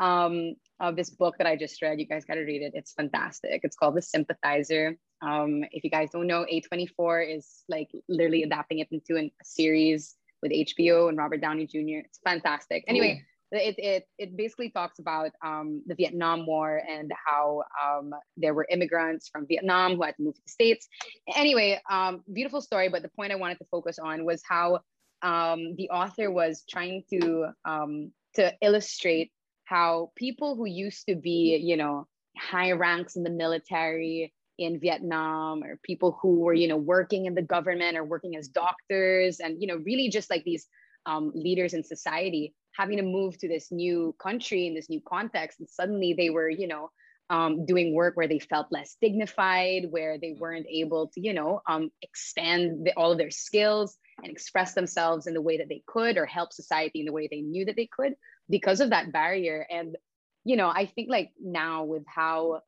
[0.00, 2.00] um of this book that I just read.
[2.00, 2.72] You guys gotta read it.
[2.74, 3.60] It's fantastic.
[3.62, 4.96] It's called The Sympathizer.
[5.22, 9.44] Um, if you guys don't know, A24 is like literally adapting it into an, a
[9.44, 12.06] series with HBO and Robert Downey Jr.
[12.06, 12.84] It's fantastic.
[12.88, 18.54] Anyway, it, it, it basically talks about um, the Vietnam War and how um, there
[18.54, 20.88] were immigrants from Vietnam who had to move to the States.
[21.34, 24.80] Anyway, um, beautiful story, but the point I wanted to focus on was how
[25.22, 29.32] um, the author was trying to um, to illustrate
[29.70, 32.06] how people who used to be, you know,
[32.36, 37.34] high ranks in the military in Vietnam or people who were, you know, working in
[37.34, 40.66] the government or working as doctors and, you know, really just like these
[41.06, 45.60] um, leaders in society having to move to this new country in this new context
[45.60, 46.90] and suddenly they were you know
[47.30, 51.60] um, doing work where they felt less dignified where they weren't able to you know
[51.68, 55.82] um, expand the, all of their skills and express themselves in the way that they
[55.86, 58.14] could or help society in the way they knew that they could
[58.50, 59.96] because of that barrier and
[60.44, 62.60] you know i think like now with how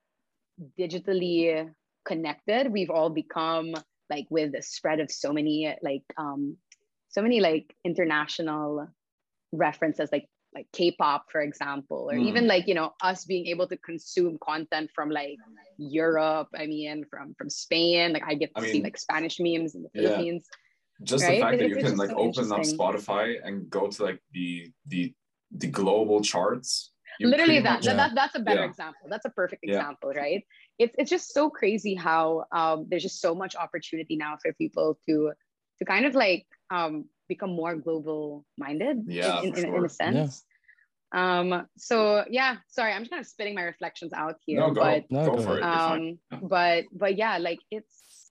[0.78, 1.68] digitally
[2.04, 3.72] connected we've all become
[4.10, 6.56] like with the spread of so many like um
[7.08, 8.88] so many like international
[9.52, 12.26] references like like K-pop, for example, or Mm.
[12.26, 15.38] even like you know us being able to consume content from like
[15.78, 16.48] Europe.
[16.54, 18.12] I mean, from from Spain.
[18.12, 20.38] Like I get to I see mean, like Spanish memes in the yeah.
[21.02, 21.36] Just Right?
[21.36, 22.60] the fact that you can like so open up.
[22.60, 25.14] Spotify and go to like the the
[25.56, 26.90] the global charts.
[27.20, 27.74] Literally that.
[27.74, 28.70] much- that, that that's a better Yeah.
[28.70, 29.06] example.
[29.08, 29.76] That's a perfect Yeah.
[29.78, 30.42] example, right?
[30.78, 34.98] It's it's just so crazy how um, there's just so much opportunity now for people
[35.08, 35.32] to
[35.78, 39.88] to kind of like um, become more global minded Yeah, in, for in, in a
[39.88, 40.44] sense.
[41.14, 44.60] Um, so yeah, sorry, I'm just kind of spitting my reflections out here.
[44.60, 45.62] No, go but No, go go for it.
[45.62, 45.72] ahead.
[45.72, 46.18] You're fine.
[46.32, 48.21] um but but yeah like it's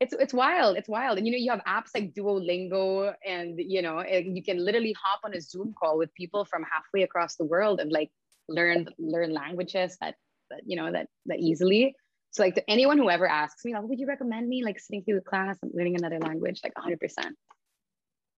[0.00, 1.16] it's it's wild it's wild.
[1.18, 5.20] And you know you have apps like duolingo and you know you can literally hop
[5.24, 8.10] on a zoom call with people from halfway across the world and like
[8.48, 10.14] learn learn languages that,
[10.50, 11.94] that you know that that easily.
[12.30, 15.02] So like to anyone who ever asks me like would you recommend me like sitting
[15.04, 16.60] through a class and learning another language?
[16.62, 16.98] Like 100%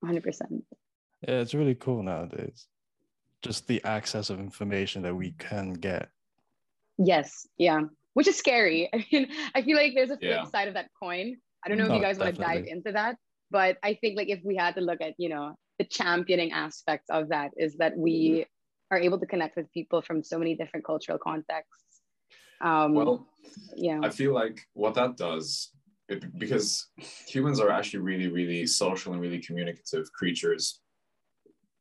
[0.06, 0.42] 100%
[1.28, 2.68] Yeah, it's really cool nowadays.
[3.42, 6.10] Just the access of information that we can get.
[6.98, 7.82] yes yeah.
[8.14, 8.90] Which is scary.
[8.94, 10.46] I mean i feel like there's a flip Yeah.
[10.46, 12.92] side of that coin i don't know if Oh, you guys want to dive into
[12.92, 13.16] that
[13.52, 17.10] but i think like if we had to look at you know the championing aspects
[17.10, 18.46] of that is that we
[18.92, 22.02] are able to connect with people from so many different cultural contexts
[22.62, 23.28] um Well,
[23.76, 25.72] yeah I feel like what that does,
[26.10, 26.88] it, because
[27.28, 30.82] humans are actually really, really social and really communicative creatures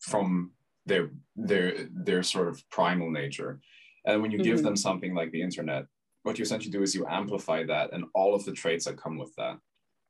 [0.00, 0.52] from
[0.84, 3.60] their their their sort of primal nature.
[4.04, 4.64] And when you give Mhm.
[4.64, 5.86] them something like the internet,
[6.26, 9.16] what you essentially do is you amplify that and all of the traits that come
[9.16, 9.56] with that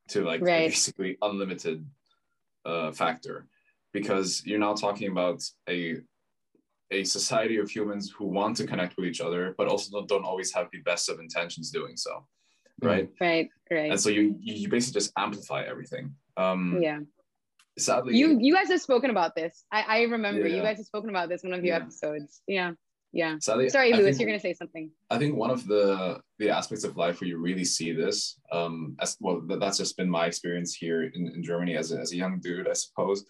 [0.09, 0.71] to like Right.
[0.71, 1.85] basically unlimited
[2.65, 3.47] uh, factor,
[3.93, 5.97] because you're now talking about a
[6.93, 10.25] a society of humans who want to connect with each other, but also don't, don't
[10.25, 12.25] always have the best of intentions doing so,
[12.81, 13.09] right?
[13.21, 13.91] right right.
[13.91, 16.15] And so you you you basically just amplify everything.
[16.37, 17.01] Um, yeah.
[17.79, 19.65] Sadly, you you guys have spoken about this.
[19.71, 21.83] I i remember you guys have spoken about this in one of your Yeah.
[21.83, 22.41] episodes.
[22.59, 22.73] Yeah
[23.13, 26.85] yeah sorry lewis think- you're gonna say something I think one of the the aspects
[26.85, 30.27] of life where you really see this, um, as well, th- that's just been my
[30.27, 33.25] experience here in, in Germany as a, as a young dude, I suppose,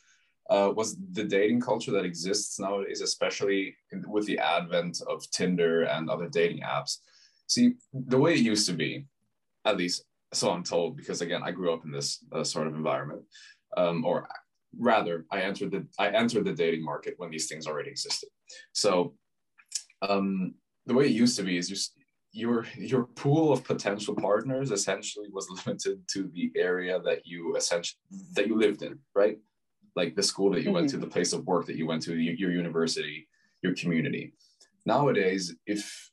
[0.50, 5.82] uh, was the dating culture that exists nowadays, especially in, with the advent of Tinder
[5.82, 6.98] and other dating apps.
[7.46, 9.06] See, the way it used to be,
[9.64, 12.74] at least so I'm told, because again, I grew up in this uh, sort of
[12.74, 13.22] environment,
[13.76, 14.28] um, or
[14.78, 18.30] rather, I entered the I entered the dating market when these things already existed.
[18.72, 19.14] So
[20.02, 20.54] um,
[20.87, 21.94] the way it used to be is just
[22.32, 27.98] your your pool of potential partners essentially was limited to the area that you essentially
[28.32, 29.38] that you lived in, right?
[29.94, 30.74] Like the school that you mm-hmm.
[30.74, 33.28] went to, the place of work that you went to, your university,
[33.62, 34.35] your community.
[34.85, 36.11] Nowadays, if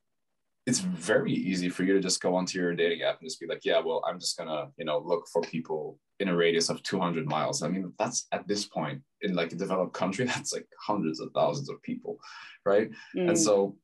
[0.66, 3.48] it's very easy for you to just go onto your dating app and just be
[3.48, 6.82] like, yeah, well, I'm just gonna, you know, look for people in a radius of
[6.84, 7.62] 200 miles.
[7.62, 11.30] I mean, that's at this point in like a developed country, that's like hundreds of
[11.36, 12.18] thousands of people,
[12.66, 12.90] right?
[13.16, 13.30] Mm.
[13.30, 13.76] And so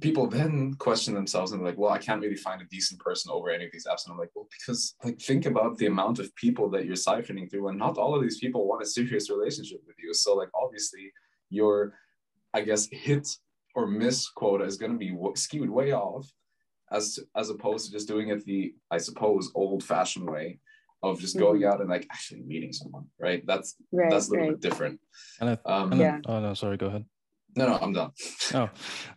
[0.00, 3.50] people then question themselves and like, well, I can't really find a decent person over
[3.50, 4.06] any of these apps.
[4.06, 7.50] And I'm like, well, because like think about the amount of people that you're siphoning
[7.50, 10.14] through, and not all of these people want a serious relationship with you.
[10.14, 11.12] So like obviously
[11.50, 11.94] your,
[12.54, 13.28] I guess, hit
[13.74, 16.32] or miss quota is going to be skewed way off
[16.90, 20.58] as as opposed to just doing it the I suppose old fashioned way
[21.02, 21.72] of just going mm-hmm.
[21.72, 23.44] out and like actually meeting someone, right?
[23.46, 24.60] That's right, that's a little right.
[24.60, 25.00] bit different.
[25.40, 26.18] And I, um, and yeah.
[26.26, 27.04] oh no, sorry, go ahead.
[27.56, 28.10] No, no, I'm done.
[28.54, 28.70] oh,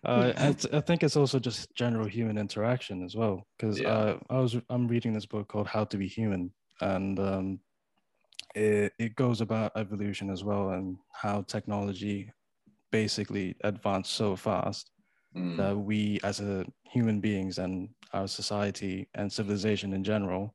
[0.05, 3.45] uh, I, I, think it's also just general human interaction as well.
[3.57, 3.89] Because yeah.
[3.89, 7.59] uh, I was I'm reading this book called How to Be Human, and um,
[8.55, 12.31] it it goes about evolution as well and how technology
[12.91, 14.91] basically advanced so fast
[15.35, 15.57] mm.
[15.57, 20.53] that we as a human beings and our society and civilization in general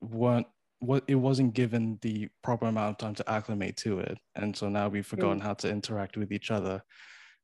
[0.00, 0.46] weren't
[0.80, 4.68] what it wasn't given the proper amount of time to acclimate to it and so
[4.68, 5.42] now we've forgotten mm.
[5.42, 6.82] how to interact with each other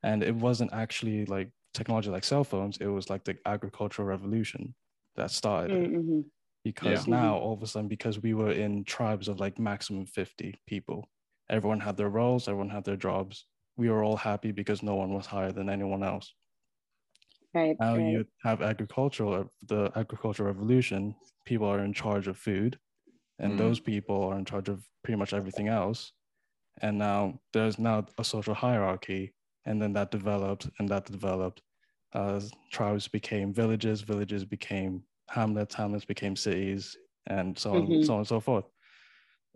[0.03, 4.75] and it wasn't actually like technology like cell phones it was like the agricultural revolution
[5.16, 6.21] that started mm-hmm.
[6.64, 7.14] because yeah.
[7.21, 11.07] now all of a sudden because we were in tribes of like maximum 50 people
[11.51, 13.45] everyone had their roles everyone had their jobs
[13.77, 16.33] we were all happy because no one was higher than anyone else
[17.57, 18.12] right now right.
[18.12, 21.14] you have agricultural the agricultural revolution
[21.45, 22.79] people are in charge of food
[23.38, 23.59] and mm.
[23.59, 26.12] those people are in charge of pretty much everything else
[26.83, 29.33] and now there's now a social hierarchy
[29.64, 31.62] and then that developed and that developed
[32.12, 32.40] uh,
[32.73, 36.97] tribes became villages villages became hamlets hamlets became cities
[37.29, 38.03] and so on mm-hmm.
[38.03, 38.64] so on and so forth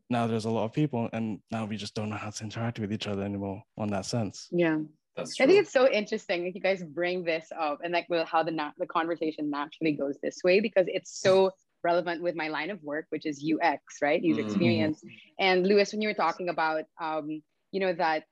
[0.09, 2.81] now there's a lot of people and now we just don't know how to interact
[2.81, 4.79] with each other anymore on that sense yeah
[5.16, 5.44] that's true.
[5.44, 8.42] I think it's so interesting that you guys bring this up and like well, how
[8.42, 12.70] the na- the conversation naturally goes this way because it's so relevant with my line
[12.70, 14.23] of work, which is UX, right?
[14.23, 14.51] User mm-hmm.
[14.51, 15.03] experience.
[15.38, 17.42] And Louis, when you were talking about, um,
[17.73, 18.25] you know, that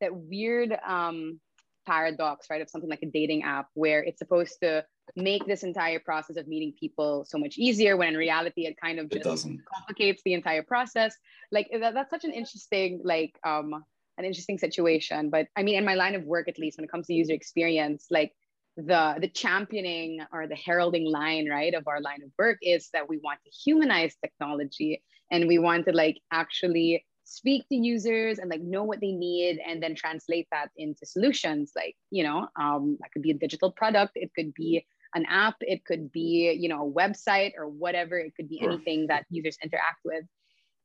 [0.00, 1.40] that weird um,
[1.86, 4.84] paradox, right, of something like a dating app where it's supposed to
[5.16, 8.98] make this entire process of meeting people so much easier when in reality it kind
[8.98, 11.14] of just complicates the entire process
[11.52, 13.84] like that, that's such an interesting like um
[14.18, 16.90] an interesting situation but i mean in my line of work at least when it
[16.90, 18.32] comes to user experience like
[18.76, 23.08] the the championing or the heralding line right of our line of work is that
[23.08, 28.50] we want to humanize technology and we want to like actually speak to users and
[28.50, 31.72] like know what they need and then translate that into solutions.
[31.74, 35.54] Like you know um, that could be a digital product it could be an app
[35.60, 39.56] it could be you know a website or whatever it could be anything that users
[39.62, 40.24] interact with.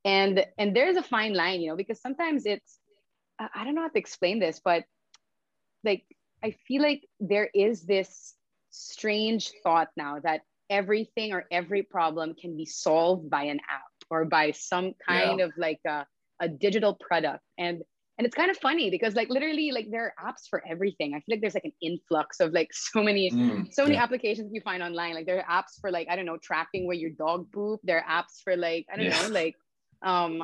[0.05, 2.78] And and there's a fine line you know because sometimes it's
[3.39, 4.83] i don't know how to explain this but
[5.83, 6.03] like
[6.43, 8.35] I feel like there is this
[8.71, 14.25] strange thought now that everything or every problem can be solved by an app or
[14.25, 15.45] by some kind yeah.
[15.45, 16.05] of like a,
[16.39, 17.81] a digital product and
[18.17, 21.17] and it's kind of funny because like literally like there are apps for everything i
[21.17, 24.03] feel like there's like an influx of like so many mm, so many yeah.
[24.03, 26.95] applications you find online like there are apps for like i don't know tracking where
[26.95, 29.21] your dog poop there are apps for like i don't yeah.
[29.23, 29.55] know like
[30.03, 30.43] um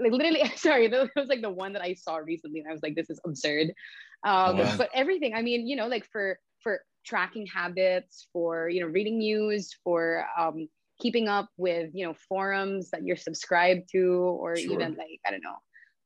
[0.00, 2.82] like literally sorry that was like the one that i saw recently and i was
[2.82, 3.72] like this is absurd
[4.24, 4.74] um yeah.
[4.76, 9.18] but everything i mean you know like for for tracking habits for you know reading
[9.18, 10.68] news for um
[11.00, 14.72] keeping up with you know forums that you're subscribed to or sure.
[14.72, 15.56] even like i don't know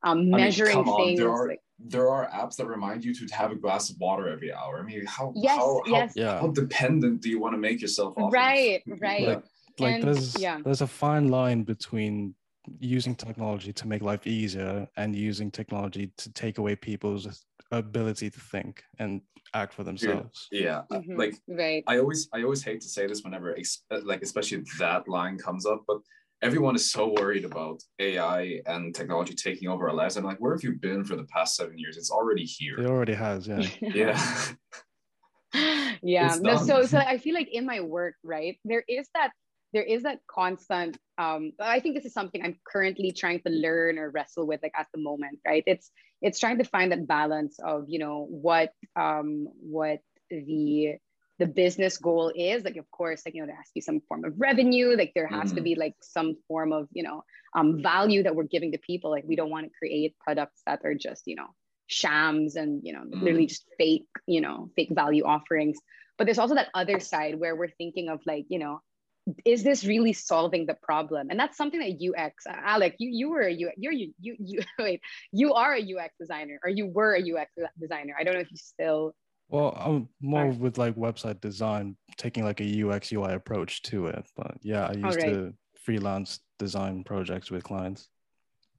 [0.04, 3.34] um measuring I mean, things there are, like, there are apps that remind you to
[3.34, 6.12] have a glass of water every hour i mean how yes, how, yes.
[6.16, 6.40] how, yeah.
[6.40, 9.42] how dependent do you want to make yourself right right like,
[9.78, 10.58] like and, there's yeah.
[10.62, 12.34] there's a fine line between
[12.78, 18.40] using technology to make life easier and using technology to take away people's ability to
[18.40, 19.20] think and
[19.54, 20.48] act for themselves.
[20.50, 20.98] yeah, yeah.
[20.98, 21.16] Mm-hmm.
[21.16, 21.84] like right.
[21.86, 23.56] I always i always hate to say this whenever
[24.04, 25.98] like especially that line comes up but
[26.42, 30.16] everyone is so worried about ai and technology taking over our lives.
[30.16, 31.96] I'm like where have you been for the past seven years?
[31.96, 32.78] It's already here.
[32.78, 33.66] It already has yeah.
[33.80, 34.20] Yeah.
[36.02, 39.30] Yeah no, so so i feel like in my work right there is that
[39.72, 43.98] there is that constant um, i think this is something i'm currently trying to learn
[43.98, 47.58] or wrestle with like at the moment right it's it's trying to find that balance
[47.64, 50.00] of you know what um, what
[50.30, 50.94] the
[51.38, 54.00] the business goal is like of course like you know there has to be some
[54.08, 55.54] form of revenue like there has mm.
[55.54, 55.64] to mm-hmm.
[55.64, 59.24] be like some form of you know um, value that we're giving to people like
[59.26, 61.48] we don't want to create products that are just you know
[61.88, 63.20] shams and you know mm.
[63.20, 65.78] literally just fake you know fake value offerings
[66.16, 68.80] but there's also that other side where we're thinking of like you know
[69.44, 73.42] is this really solving the problem and that's something that ux alec you you were
[73.42, 75.00] a ux you're you you, you wait
[75.30, 77.50] you are a ux designer or you were a ux
[77.80, 79.14] designer i don't know if you still
[79.48, 80.52] well i'm more are.
[80.52, 84.92] with like website design taking like a ux ui approach to it but yeah i
[84.92, 85.32] used right.
[85.32, 85.54] to
[85.84, 88.08] freelance design projects with clients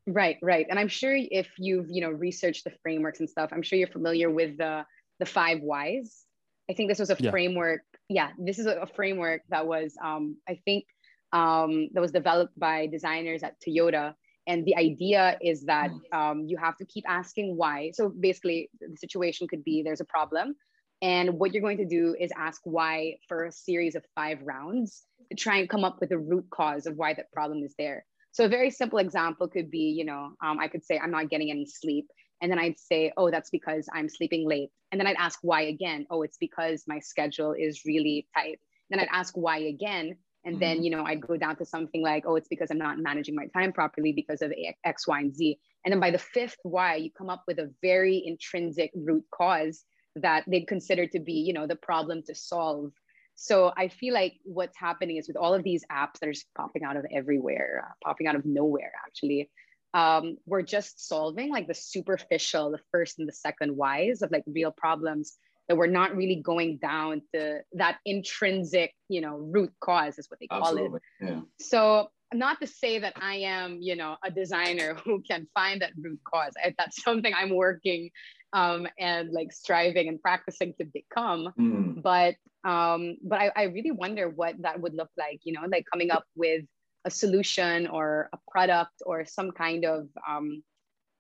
[0.08, 3.62] right right and i'm sure if you've you know researched the frameworks and stuff i'm
[3.62, 4.86] sure you're familiar with the
[5.20, 6.26] the five whys
[6.70, 7.32] i think this was a yeah.
[7.32, 10.86] framework yeah, this is a, framework that was, um, I think,
[11.32, 14.14] um, that was developed by designers at Toyota.
[14.46, 16.18] And the idea is that hmm.
[16.18, 17.92] um, you have to keep asking why.
[17.94, 20.56] So basically, the situation could be there's a problem.
[21.02, 25.04] And what you're going to do is ask why for a series of five rounds
[25.30, 28.06] to try and come up with the root cause of why that problem is there.
[28.32, 31.30] So a very simple example could be, you know, um, I could say I'm not
[31.30, 32.08] getting any sleep.
[32.42, 34.70] And then I'd say, oh, that's because I'm sleeping late.
[34.92, 36.06] And then I'd ask why again.
[36.10, 38.60] Oh, it's because my schedule is really tight.
[38.90, 40.18] Then I'd ask why again.
[40.46, 40.60] And mm-hmm.
[40.60, 43.36] then, you know, I'd go down to something like, oh, it's because I'm not managing
[43.36, 44.54] my time properly because of
[44.84, 45.58] X, Y, and Z.
[45.86, 49.84] And then by the fifth why, you come up with a very intrinsic root cause
[50.16, 52.92] that they'd consider to be, you know, the problem to solve.
[53.36, 56.54] So I feel like what's happening is with all of these apps that are just
[56.56, 59.50] popping out of everywhere, uh, popping out of nowhere, actually,
[59.94, 64.44] um, we're just solving like the superficial, the first and the second whys of like
[64.48, 65.38] real problems
[65.68, 70.40] that we're not really going down to that intrinsic, you know, root cause is what
[70.40, 71.00] they call Absolutely.
[71.22, 71.30] it.
[71.30, 71.42] Yeah.
[71.60, 75.92] So not to say that I am, you know, a designer who can find that
[75.98, 76.54] root cause.
[76.64, 78.10] I, that's something I'm working
[78.54, 81.50] um, and like striving and practicing to become.
[81.60, 82.02] Mm.
[82.02, 82.36] But
[82.66, 86.12] um, but I, I really wonder what that would look like, you know, like coming
[86.12, 86.64] up with
[87.06, 90.64] a solution or a product or some kind of um,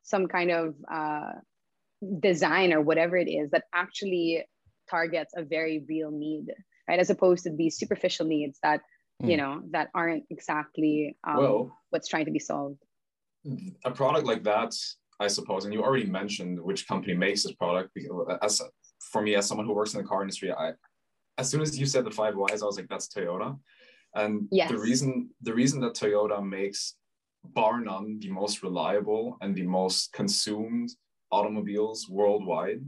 [0.04, 1.32] some kind of uh,
[2.20, 4.44] design or whatever it is that actually
[4.90, 6.48] targets a very real need
[6.88, 7.00] right?
[7.00, 8.82] As opposed to these superficial needs that
[9.22, 9.30] mm.
[9.30, 12.82] you know that aren't exactly um, well, what's trying to be solved.
[13.86, 14.74] a product like that
[15.20, 17.90] i suppose and you already mentioned which company makes this product
[18.42, 18.62] as
[19.12, 20.72] for me as someone who works in the car industry i
[21.38, 23.50] as soon as you said the five whys i was like that's toyota
[24.16, 24.70] and yes.
[24.70, 26.96] the reason the reason that Toyota makes
[27.44, 30.90] bar none the most reliable and the most consumed
[31.32, 32.82] automobiles worldwide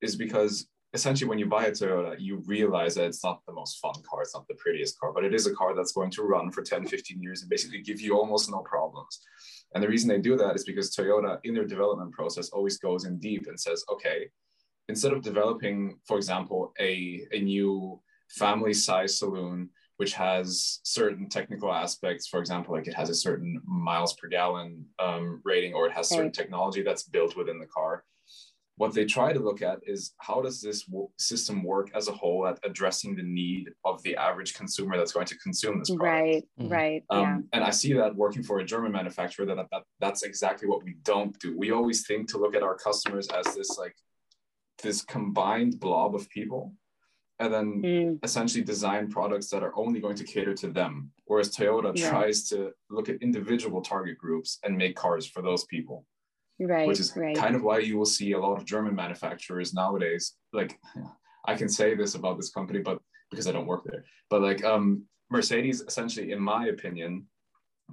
[0.00, 3.78] is because essentially when you buy a Toyota, you realize that it's not the most
[3.80, 6.22] fun car, it's not the prettiest car, but it is a car that's going to
[6.22, 9.20] run for 10, 15 years and basically give you almost no problems.
[9.74, 13.06] And the reason they do that is because Toyota, in their development process, always goes
[13.06, 14.28] in deep and says, okay,
[14.88, 21.72] instead of developing, for example, a, a new family size saloon which has certain technical
[21.72, 22.26] aspects.
[22.26, 26.08] For example, like it has a certain miles per gallon um, rating, or it has
[26.08, 28.04] certain technology that's built within the car.
[28.76, 32.12] What they try to look at is how does this w- system work as a
[32.12, 36.02] whole at addressing the need of the average consumer that's going to consume this product.
[36.02, 36.72] Right, mm-hmm.
[36.72, 37.04] right.
[37.10, 37.38] Um, yeah.
[37.52, 40.96] And I see that working for a German manufacturer, that, that that's exactly what we
[41.02, 41.56] don't do.
[41.56, 43.94] We always think to look at our customers as this like
[44.82, 46.72] this combined blob of people
[47.42, 48.18] and then mm.
[48.22, 51.10] essentially design products that are only going to cater to them.
[51.24, 52.08] Whereas Toyota yeah.
[52.08, 56.06] tries to look at individual target groups and make cars for those people.
[56.60, 56.86] Right.
[56.86, 57.36] Which is right.
[57.36, 60.34] kind of why you will see a lot of German manufacturers nowadays.
[60.52, 60.78] Like,
[61.44, 64.62] I can say this about this company, but because I don't work there, but like
[64.64, 67.26] um, Mercedes, essentially, in my opinion,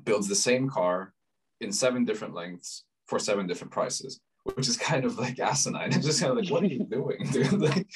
[0.04, 1.14] builds the same car
[1.62, 5.94] in seven different lengths for seven different prices, which is kind of like asinine.
[5.94, 7.54] I'm just kind of like, what are you doing, dude?
[7.62, 7.88] like,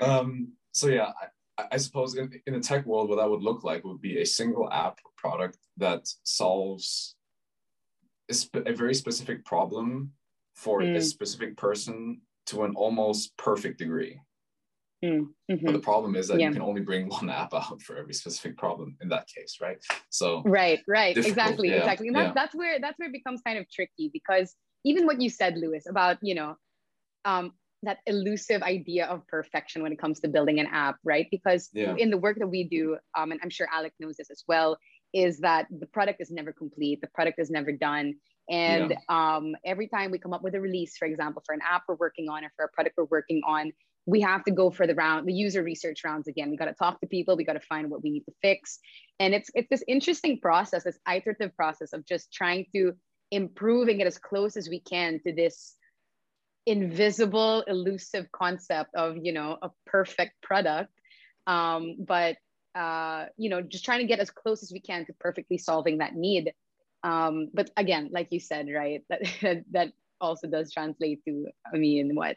[0.00, 1.12] um, so yeah,
[1.58, 4.20] I, I suppose in, in the tech world, what that would look like would be
[4.20, 7.16] a single app product that solves
[8.30, 8.34] a,
[8.66, 10.12] a very specific problem
[10.54, 10.96] for mm.
[10.96, 14.20] a specific person to an almost perfect degree.
[15.04, 15.64] Mm, mm-hmm.
[15.64, 16.48] But the problem is that yeah.
[16.48, 19.78] you can only bring one app out for every specific problem in that case, right?
[20.10, 21.76] So right, right, exactly, yeah.
[21.76, 22.08] exactly.
[22.08, 22.32] And that's yeah.
[22.34, 25.86] that's where that's where it becomes kind of tricky because even what you said, Louis,
[25.88, 26.56] about you know,
[27.24, 27.52] um,
[27.82, 31.28] that elusive idea of perfection when it comes to building an app, right?
[31.30, 31.94] Because yeah.
[31.96, 34.76] in the work that we do, um, and I'm sure Alec knows this as well,
[35.12, 38.14] is that the product is never complete, the product is never done.
[38.50, 39.36] And yeah.
[39.36, 41.96] um, every time we come up with a release, for example, for an app we're
[41.96, 43.72] working on or for a product we're working on,
[44.06, 46.50] we have to go for the round, the user research rounds again.
[46.50, 48.78] We got to talk to people, we got to find what we need to fix.
[49.20, 52.94] And it's it's this interesting process, this iterative process of just trying to
[53.30, 55.74] improve and get as close as we can to this
[56.68, 60.90] invisible elusive concept of you know a perfect product
[61.46, 62.36] um, but
[62.74, 65.98] uh, you know just trying to get as close as we can to perfectly solving
[65.98, 66.52] that need
[67.04, 72.14] um, but again like you said right that that also does translate to, I mean,
[72.14, 72.36] what,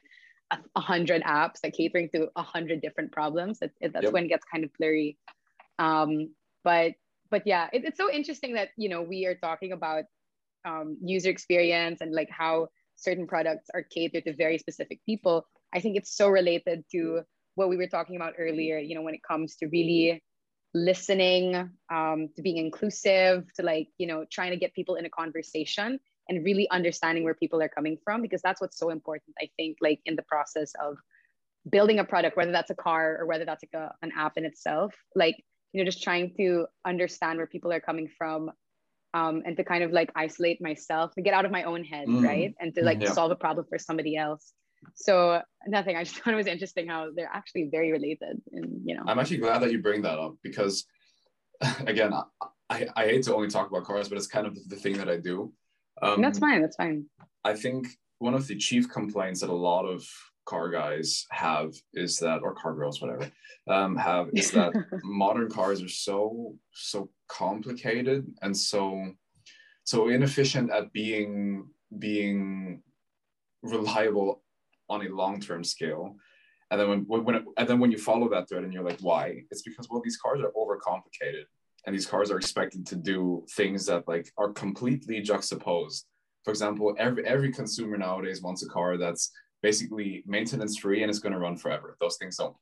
[0.76, 3.60] a hundred apps like catering to a hundred different problems.
[3.62, 4.12] It, that's yep.
[4.12, 5.18] when it gets kind of blurry.
[5.80, 6.32] Um,
[6.66, 6.92] but
[7.30, 10.04] but yeah, it, it's so interesting that you know we are talking about
[10.66, 12.68] um, user experience and like how
[13.02, 15.46] certain products are catered to very specific people.
[15.74, 17.22] I think it's so related to
[17.56, 18.78] what we were talking about earlier.
[18.78, 20.24] You know, when it comes to really
[20.74, 25.10] listening, um, to being inclusive, to like you know trying to get people in a
[25.10, 26.00] conversation
[26.30, 29.78] and really understanding where people are coming from because that's what's so important i think
[29.82, 30.98] like in the process of
[31.70, 34.46] building a product whether that's a car or whether that's like a, an app in
[34.46, 35.44] itself like
[35.74, 38.52] you know just trying to understand where people are coming from
[39.14, 42.08] um, and to kind of like isolate myself to get out of my own head
[42.08, 42.24] mm.
[42.24, 43.12] right and to like yeah.
[43.12, 44.54] solve a problem for somebody else
[44.96, 48.96] so nothing i just thought it was interesting how they're actually very related and you
[48.96, 50.86] know i'm actually glad that you bring that up because
[51.86, 52.14] again
[52.70, 55.10] I, I hate to only talk about cars but it's kind of the thing that
[55.10, 55.54] i do
[56.02, 56.62] um, that's fine.
[56.62, 57.06] That's fine.
[57.44, 57.88] I think
[58.20, 60.06] one of the chief complaints that a lot of
[60.46, 63.32] car guys have is that, or car girls, whatever,
[63.70, 69.12] um, have is that modern cars are so so complicated and so
[69.84, 71.68] so inefficient at being
[72.00, 72.82] being
[73.64, 74.44] reliable
[74.90, 76.16] on a long term scale.
[76.70, 79.02] And then when, when it, and then when you follow that thread and you're like,
[79.02, 79.44] why?
[79.52, 81.44] It's because well, these cars are overcomplicated
[81.86, 86.06] and these cars are expected to do things that like are completely juxtaposed
[86.44, 91.20] for example every every consumer nowadays wants a car that's basically maintenance free and it's
[91.20, 92.56] going to run forever those things don't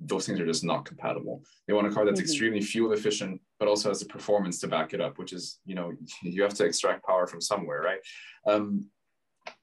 [0.00, 2.24] those things are just not compatible they want a car that's mm-hmm.
[2.24, 5.74] extremely fuel efficient but also has the performance to back it up which is you
[5.74, 5.92] know
[6.22, 8.00] you have to extract power from somewhere right
[8.46, 8.88] um,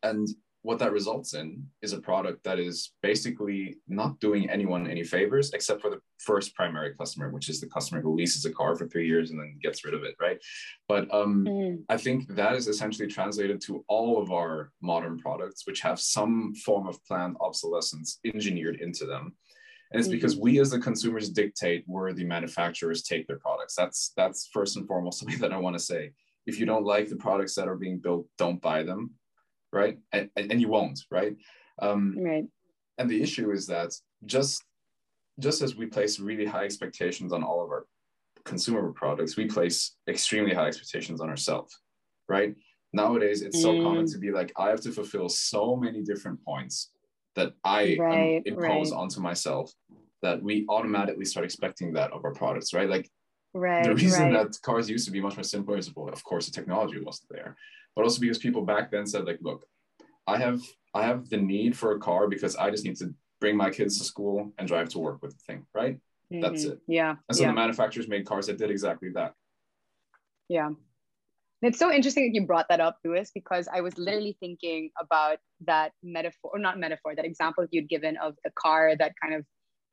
[0.03, 0.27] and
[0.63, 5.51] what that results in is a product that is basically not doing anyone any favors
[5.53, 8.87] except for the first primary customer which is the customer who leases a car for
[8.87, 10.39] three years and then gets rid of it right
[10.87, 11.79] but um, mm.
[11.89, 16.53] i think that is essentially translated to all of our modern products which have some
[16.53, 19.35] form of planned obsolescence engineered into them
[19.91, 20.43] and it's because mm-hmm.
[20.43, 24.87] we as the consumers dictate where the manufacturers take their products that's that's first and
[24.87, 26.11] foremost something that i want to say
[26.45, 29.11] if you don't like the products that are being built don't buy them
[29.71, 29.97] right?
[30.11, 31.35] And, and, and you won't, right?
[31.81, 32.45] Um, right.
[32.97, 33.93] And the issue is that
[34.25, 34.63] just
[35.39, 37.87] just as we place really high expectations on all of our
[38.45, 41.79] consumer products, we place extremely high expectations on ourselves,
[42.27, 42.53] right?
[42.93, 43.83] Nowadays, it's so mm.
[43.83, 46.91] common to be like, I have to fulfill so many different points
[47.35, 48.97] that I right, impose right.
[48.97, 49.71] onto myself
[50.21, 52.89] that we automatically start expecting that of our products, right?
[52.89, 53.09] Like
[53.53, 56.45] right, the reason that cars used to be much more simpler is, well, of course,
[56.45, 57.55] the technology wasn't there
[57.95, 59.65] but also because people back then said like, look,
[60.27, 60.61] I have
[60.93, 63.97] I have the need for a car because I just need to bring my kids
[63.97, 65.95] to school and drive to work with the thing, right?
[66.31, 66.41] Mm-hmm.
[66.41, 66.79] That's it.
[66.87, 67.15] Yeah.
[67.27, 67.49] And so yeah.
[67.49, 69.33] the manufacturers made cars that did exactly that.
[70.47, 70.71] Yeah.
[71.61, 75.37] It's so interesting that you brought that up, Louis, because I was literally thinking about
[75.67, 79.45] that metaphor, or not metaphor, that example you'd given of the car that kind of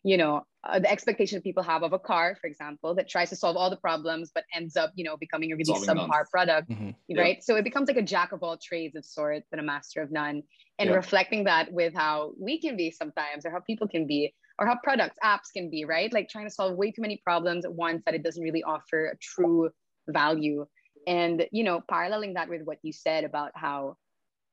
[0.04, 3.36] you know uh, the expectation people have of a car for example that tries to
[3.36, 6.24] solve all the problems but ends up you know becoming a really Solving subpar none.
[6.30, 7.18] product mm-hmm.
[7.18, 7.42] right yep.
[7.42, 10.10] so it becomes like a jack of all trades of sorts and a master of
[10.10, 10.42] none
[10.78, 10.96] and yep.
[10.96, 14.76] reflecting that with how we can be sometimes or how people can be or how
[14.82, 18.02] products apps can be right like trying to solve way too many problems at once
[18.06, 19.68] that it doesn't really offer a true
[20.08, 20.64] value
[21.08, 23.96] and you know paralleling that with what you said about how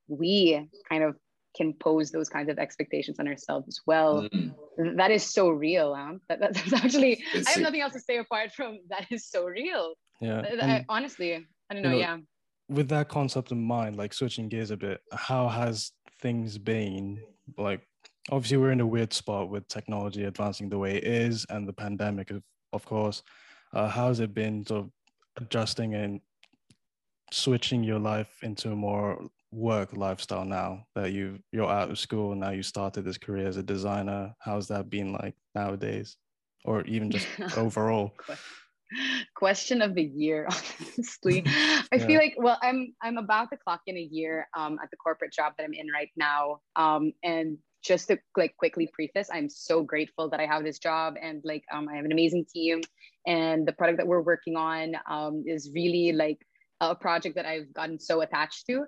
[0.07, 1.15] we kind of
[1.55, 4.27] can pose those kinds of expectations on ourselves as well.
[4.29, 4.97] Mm.
[4.97, 5.95] That is so real.
[5.95, 6.15] Huh?
[6.27, 9.45] That, that's actually, it's I have nothing else to say apart from that is so
[9.45, 9.93] real.
[10.19, 10.41] Yeah.
[10.61, 11.33] I, honestly,
[11.69, 11.97] I don't know, know.
[11.97, 12.17] Yeah.
[12.67, 15.91] With that concept in mind, like switching gears a bit, how has
[16.21, 17.21] things been?
[17.57, 17.81] Like,
[18.31, 21.73] obviously, we're in a weird spot with technology advancing the way it is and the
[21.73, 22.43] pandemic, of,
[22.73, 23.23] of course.
[23.73, 24.91] Uh, how has it been sort of
[25.37, 26.21] adjusting and
[27.31, 32.31] switching your life into a more work lifestyle now that you you're out of school
[32.31, 34.33] and now you started this career as a designer?
[34.39, 36.17] How's that been like nowadays?
[36.65, 38.13] Or even just overall?
[39.35, 40.47] Question of the year
[40.97, 41.43] honestly.
[41.91, 44.97] I feel like well i'm i'm about to clock in a year um, at the
[44.97, 46.59] corporate job that i'm in right now.
[46.75, 51.15] Um, and just to like quickly preface i'm so grateful that i have this job
[51.21, 52.81] and like um, i have an amazing team.
[53.27, 56.45] And the product that we're working on um, is really like
[56.81, 58.85] a project that i've gotten so attached to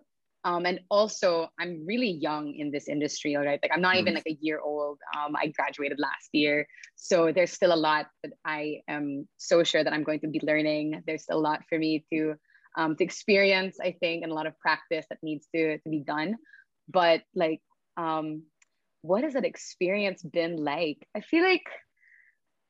[0.47, 3.59] um, and also, I'm really young in this industry, all right?
[3.61, 3.99] Like, I'm not mm.
[3.99, 4.97] even like a year old.
[5.17, 6.65] Um, I graduated last year.
[6.95, 10.39] So, there's still a lot that I am so sure that I'm going to be
[10.41, 11.03] learning.
[11.05, 12.35] There's a lot for me to,
[12.77, 15.99] um, to experience, I think, and a lot of practice that needs to, to be
[15.99, 16.37] done.
[16.87, 17.61] But, like,
[17.97, 18.43] um,
[19.01, 21.05] what has that experience been like?
[21.13, 21.65] I feel like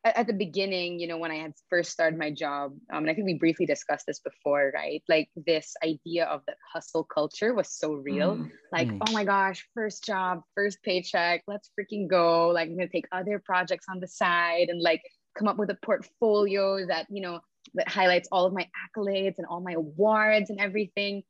[0.08, 3.10] at, at the beginning, you know, when I had first started my job, um, and
[3.10, 5.04] I think we briefly discussed this before, right?
[5.10, 8.38] Like this idea of the hustle culture was so real.
[8.38, 8.52] Mm.
[8.72, 9.00] Like, Mm.
[9.08, 12.50] oh my gosh, first job, first paycheck, let's freaking go.
[12.50, 15.02] Like, I'm gonna take other projects on the side and like
[15.38, 17.40] come up with a portfolio that you know
[17.76, 21.24] that highlights all of my accolades and all my awards and everything.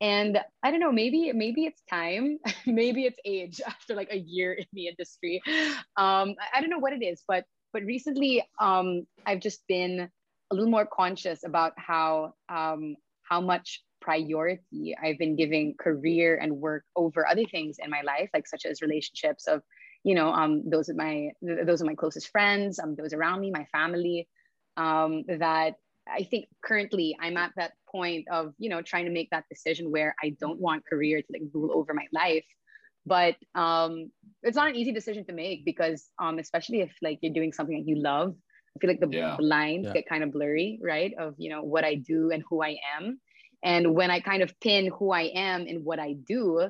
[0.00, 4.52] And I don't know, maybe maybe it's time, maybe it's age after like a year
[4.52, 5.40] in the industry.
[5.96, 7.44] Um, I, I don't know what it is, but
[7.74, 10.08] but recently um, I've just been
[10.50, 12.96] a little more conscious about how um,
[13.28, 18.30] how much priority I've been giving career and work over other things in my life,
[18.32, 19.62] like such as relationships of,
[20.04, 23.50] you know, um, those of my those are my closest friends, um, those around me,
[23.50, 24.28] my family.
[24.76, 25.74] Um, that
[26.08, 29.90] I think currently I'm at that point of, you know, trying to make that decision
[29.90, 32.44] where I don't want career to like rule over my life.
[33.06, 34.10] But um,
[34.42, 37.76] it's not an easy decision to make because um, especially if like you're doing something
[37.78, 38.34] that you love,
[38.76, 39.36] I feel like the, Yeah.
[39.40, 39.92] lines Yeah.
[39.94, 41.12] get kind of blurry, right?
[41.18, 43.20] Of you know what I do and who I am.
[43.62, 46.68] And when I kind of pin who I am and what I do,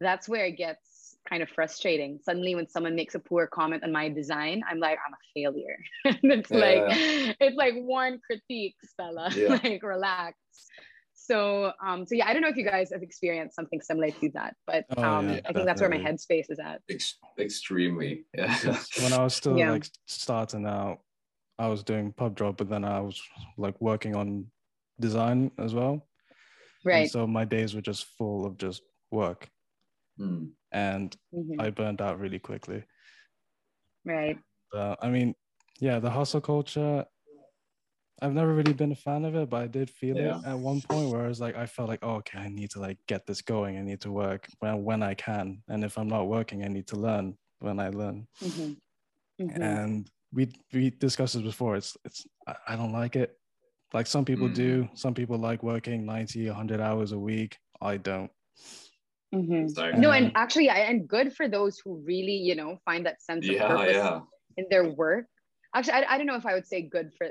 [0.00, 2.18] that's where it gets kind of frustrating.
[2.24, 5.78] Suddenly, when someone makes a poor comment on my design, I'm like, I'm a failure.
[6.04, 6.82] and it's like,
[7.40, 9.30] it's like one critique, Stella.
[9.34, 9.48] Yeah.
[9.62, 10.36] like, relax.
[11.32, 14.30] So, um, so yeah, I don't know if you guys have experienced something similar to
[14.34, 16.42] that, but Oh, um, yeah, I think that's where my definitely.
[16.42, 16.80] headspace is at.
[16.90, 18.24] Ex- extremely.
[18.36, 18.52] Yeah.
[19.02, 19.70] when I was still Yeah.
[19.70, 20.98] like starting out,
[21.60, 23.22] I was doing pub job, but then I was
[23.56, 24.46] like working on
[24.98, 25.92] design as well.
[25.92, 26.00] And
[26.84, 27.10] Right.
[27.10, 29.48] so my days were just full of just work,
[30.18, 30.54] Mm.
[30.72, 31.60] and Mhm.
[31.60, 32.82] I burned out really quickly.
[34.04, 34.38] Right.
[34.74, 35.36] Uh, I mean,
[35.78, 37.06] yeah, the hustle culture.
[38.22, 40.38] I've never really been a fan of it, but I did feel Yeah.
[40.38, 42.70] it at one point where I was like I felt like, oh, okay, I need
[42.70, 43.76] to like get this going.
[43.76, 46.86] I need to work when when I can, and if I'm not working, I need
[46.88, 48.28] to learn when I learn.
[48.40, 48.76] Mhm.
[49.40, 49.60] Mhm.
[49.60, 51.76] And we we discussed this before.
[51.76, 53.36] It's it's I, I don't like it.
[53.92, 54.54] Like some people Mm.
[54.54, 54.88] do.
[54.94, 57.58] Some people like working 90, 100 hours a week.
[57.80, 58.30] I don't.
[59.34, 59.68] Mm-hmm.
[59.68, 59.98] Sorry.
[59.98, 63.48] No, and actually, I, and good for those who really, you know, find that sense
[63.48, 64.20] of purpose yeah.
[64.58, 65.26] in their work.
[65.74, 67.28] Actually, I, I don't know if I would say good for,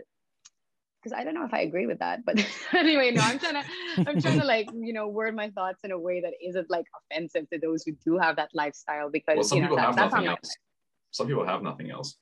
[1.01, 2.25] because I don't know if I agree with that.
[2.25, 3.63] But anyway, no, I'm trying to,
[4.09, 6.85] I'm trying to like, you know, word my thoughts in a way that isn't like
[7.11, 9.85] offensive to those who do have that lifestyle because Well, some you know people that,
[9.87, 10.55] have that's nothing not my else.
[11.11, 12.15] Some people have nothing else.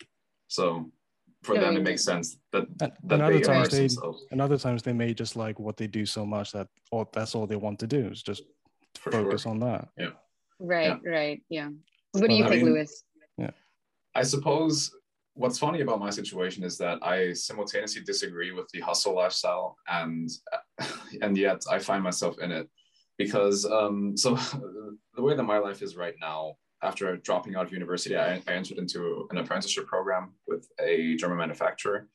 [0.48, 0.90] So
[1.44, 3.80] for No, them, it makes sense that And, that and other they times immerse they
[3.80, 4.26] themselves.
[4.32, 7.36] and other times they may just like what they do so much that or that's
[7.36, 8.44] all they want to do is just
[9.00, 9.52] For focus sure.
[9.52, 9.90] on that.
[9.98, 10.10] Yeah.
[10.60, 11.70] Right, right, yeah.
[12.14, 13.04] What do you I think, mean- Louis?
[13.38, 13.52] Yeah.
[14.16, 14.92] I suppose
[15.40, 20.30] what's funny about my situation is that I simultaneously disagree with the hustle lifestyle, and
[21.22, 22.70] and yet I find myself in it
[23.18, 24.36] because um, so
[25.16, 26.56] the way that my life is right now.
[26.82, 31.38] After dropping out of university, I, I entered into an apprenticeship program with a German
[31.38, 32.08] manufacturer.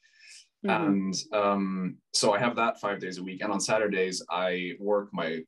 [0.64, 0.74] Mhm.
[0.74, 3.42] and um, so I have that five days a week.
[3.42, 5.42] And on Saturdays, I work my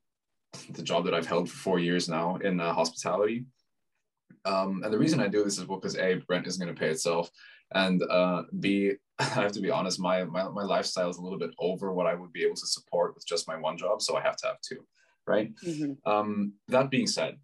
[0.73, 3.47] the job that I've held for four years now in uh, hospitality.
[4.45, 6.91] Um, and the reason I do this is because a rent isn't going to pay
[6.91, 7.31] itself,
[7.75, 11.39] and uh, b I have to be honest, my, my my lifestyle is a little
[11.39, 14.17] bit over what I would be able to support with just my one job, so
[14.17, 14.85] I have to have two,
[15.27, 15.53] right?
[15.65, 15.97] Mhm.
[16.07, 17.39] Um, that being said,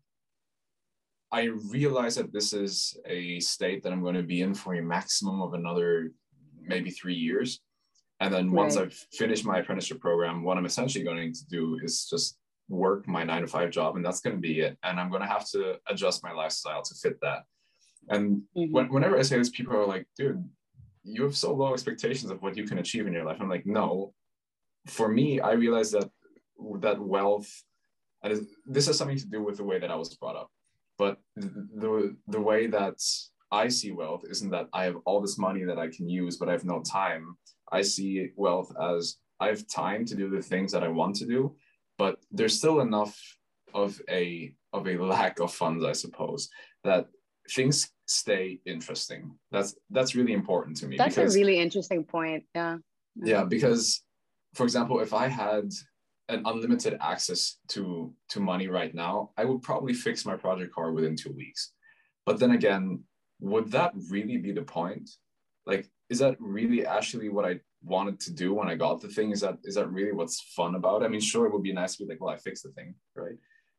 [1.31, 4.83] I realize that this is a state that I'm going to be in for a
[4.83, 6.13] maximum of another
[6.61, 7.61] maybe three years.
[8.21, 8.85] And then once Right.
[8.87, 13.25] I've finished my apprenticeship program, what I'm essentially going to do is just work my
[13.25, 14.79] nine to five job, and that's going to be it.
[14.83, 17.45] And I'm going to have to adjust my lifestyle to fit that.
[18.09, 18.71] And Mhm.
[18.73, 20.49] when, whenever I say this, people are like, dude,
[21.05, 23.39] you have so low expectations of what you can achieve in your life.
[23.41, 24.15] I'm like, no.
[24.87, 26.11] For me, I realize that
[26.81, 27.51] that wealth,
[28.23, 30.51] and this has something to do with the way that I was brought up.
[30.99, 31.49] But the,
[31.83, 32.99] the the way that
[33.51, 36.49] I see wealth isn't that I have all this money that I can use, but
[36.49, 37.37] I have no time.
[37.71, 41.27] I see wealth as I have time to do the things that I want to
[41.27, 41.57] do,
[41.99, 43.17] but there's still enough
[43.75, 46.49] of a of a lack of funds, I suppose,
[46.85, 47.07] that
[47.55, 49.35] things stay interesting.
[49.51, 50.97] That's that's really important to me.
[50.97, 52.45] That's a really interesting point.
[52.55, 52.79] Yeah.
[53.17, 54.03] yeah, because
[54.55, 55.71] for example, if I had
[56.29, 60.93] an unlimited access to to money right now, I would probably fix my project car
[60.93, 61.73] within two weeks.
[62.27, 63.03] But then again,
[63.41, 65.11] would that really be the point?
[65.67, 69.31] Like, is that really actually what I wanted to do when I got the thing?
[69.33, 71.07] Is that is that really what's fun about it?
[71.07, 72.95] I mean, sure, it would be nice to be like, well, I fixed the thing,
[73.17, 73.37] right?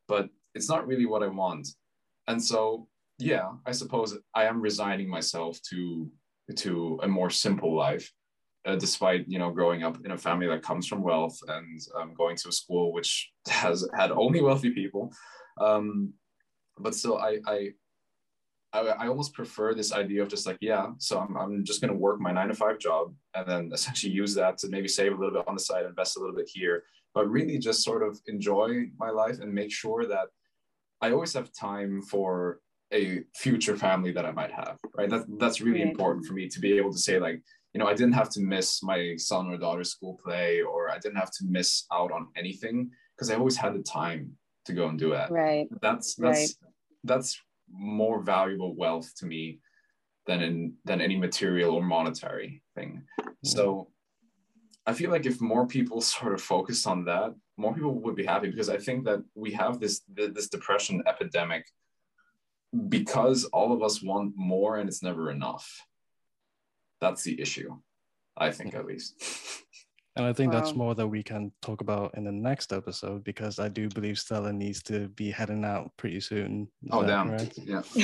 [0.07, 1.67] But it's not really what I want.
[2.27, 2.87] And so,
[3.19, 6.09] yeah, I suppose I am resigning myself to
[6.57, 8.11] to a more simple life
[8.65, 12.13] uh, despite you know growing up in a family that comes from wealth and um,
[12.13, 15.11] going to a school which has had only wealthy people.
[15.59, 16.13] Um,
[16.77, 17.69] but still I, I
[18.73, 21.93] I, I almost prefer this idea of just like, yeah, so I'm, I'm just going
[21.93, 25.13] to work my nine to five job and then essentially use that to maybe save
[25.13, 26.83] a little bit on the side, invest a little bit here,
[27.13, 30.25] but really just sort of enjoy my life and make sure that
[31.01, 32.61] I always have time for
[32.93, 35.09] a future family that I might have, right?
[35.09, 35.91] That, that's really right.
[35.91, 37.41] important for me to be able to say, like,
[37.73, 40.99] you know, I didn't have to miss my son or daughter's school play, or I
[40.99, 44.31] didn't have to miss out on anything because I always had the time
[44.65, 45.29] to go and do it.
[45.31, 45.67] Right.
[45.81, 46.71] That's that's right.
[47.03, 47.39] that's
[47.71, 49.59] more valuable wealth to me
[50.27, 53.03] than in than any material or monetary thing.
[53.43, 53.89] So
[54.85, 58.25] I feel like if more people sort of focused on that, more people would be
[58.25, 61.65] happy because I think that we have this this depression epidemic
[62.89, 65.85] because all of us want more and it's never enough.
[67.01, 67.77] That's the issue,
[68.37, 69.21] I think at least.
[70.15, 70.59] And I think wow.
[70.59, 74.19] that's more that we can talk about in the next episode because I do believe
[74.19, 76.67] Stella needs to be heading out pretty soon.
[76.83, 77.29] Is oh, damn.
[77.29, 77.57] Correct?
[77.57, 77.81] Yeah.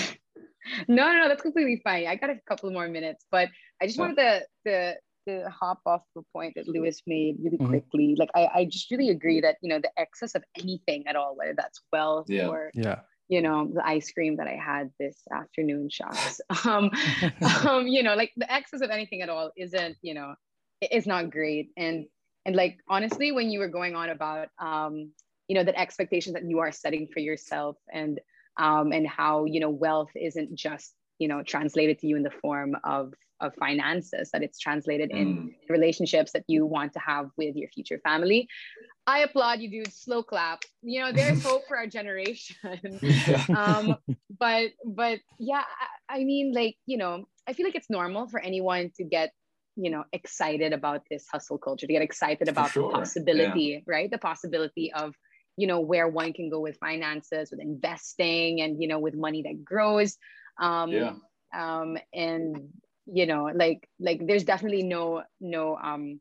[0.88, 2.08] no, no, no, that's completely fine.
[2.08, 3.50] I got a couple more minutes, but
[3.80, 4.02] I just yeah.
[4.02, 4.96] wanted to, to,
[5.28, 7.68] to hop off the point that Louis made really mm-hmm.
[7.68, 8.16] quickly.
[8.18, 11.36] Like, I, I just really agree that, you know, the excess of anything at all,
[11.36, 12.48] whether that's wealth yeah.
[12.48, 16.92] or, yeah you know the ice cream that i had this afternoon shots um,
[17.68, 20.36] um you know like the excess of anything at all isn't you know
[20.82, 21.72] it's not great.
[21.78, 22.06] And
[22.46, 25.12] and like honestly when you were going on about um
[25.48, 28.20] you know the expectations that you are setting for yourself and
[28.58, 32.32] um and how you know wealth isn't just you know translated to you in the
[32.32, 35.70] form of of finances that it's translated in mm.
[35.70, 38.50] relationships that you want to have with your future family.
[39.08, 39.94] I applaud you dude.
[39.94, 40.64] Slow clap.
[40.82, 42.56] You know there's hope for our generation.
[43.56, 43.96] Um
[44.40, 45.64] but but yeah
[46.10, 49.32] I, I mean like you know i feel like it's normal for anyone to get
[49.76, 52.92] you know excited about this hustle culture to get excited about sure.
[52.92, 53.80] the possibility yeah.
[53.88, 54.12] right?
[54.12, 55.16] The possibility of
[55.58, 59.42] you know where one can go with finances with investing and you know with money
[59.44, 60.18] that grows
[60.60, 61.14] um yeah.
[61.54, 62.70] um and
[63.06, 66.20] you know like like there's definitely no no um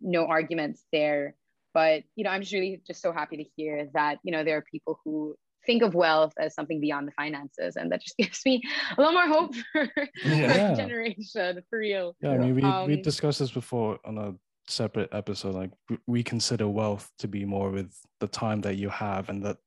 [0.00, 1.34] no arguments there
[1.72, 4.56] but you know i'm just really just so happy to hear that you know there
[4.56, 5.34] are people who
[5.64, 8.62] think of wealth as something beyond the finances and that just gives me
[8.96, 9.88] a lot more hope for,
[10.24, 10.70] yeah.
[10.70, 14.34] for generation for real yeah i mean we, um, we discussed this before on a
[14.68, 15.70] separate episode like
[16.06, 19.58] we consider wealth to be more with the time that you have and that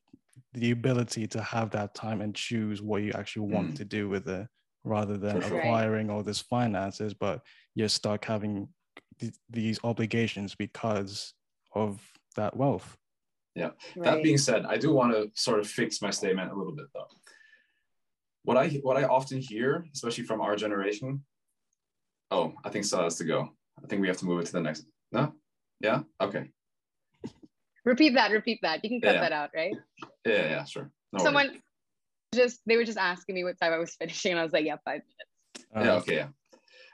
[0.54, 3.76] the ability to have that time and choose what you actually want mm.
[3.76, 4.48] to do with it
[4.84, 5.60] rather than sure.
[5.60, 7.42] acquiring all this finances but
[7.76, 8.68] you're stuck having
[9.20, 11.34] th- these obligations because
[11.74, 12.02] of
[12.36, 12.98] that wealth
[13.56, 13.72] yeah.
[13.96, 14.06] Right.
[14.06, 16.86] That being said, I do want to sort of fix my statement a little bit
[16.94, 17.08] though.
[18.44, 21.24] What I what I often hear, especially from our generation,
[22.32, 23.50] oh, I think so has to go.
[23.84, 24.86] I think we have to move it to the next.
[25.12, 25.34] No?
[25.82, 26.04] Yeah?
[26.22, 26.50] Okay.
[27.86, 28.84] Repeat that, repeat that.
[28.84, 29.22] You can cut yeah.
[29.22, 29.74] that out, right?
[30.26, 30.92] Yeah, yeah, sure.
[31.14, 31.62] No Someone worries.
[32.34, 34.66] just they were just asking me what time I was finishing, and I was like,
[34.66, 35.74] yeah, five minutes.
[35.76, 36.28] Uh, yeah, okay, yeah.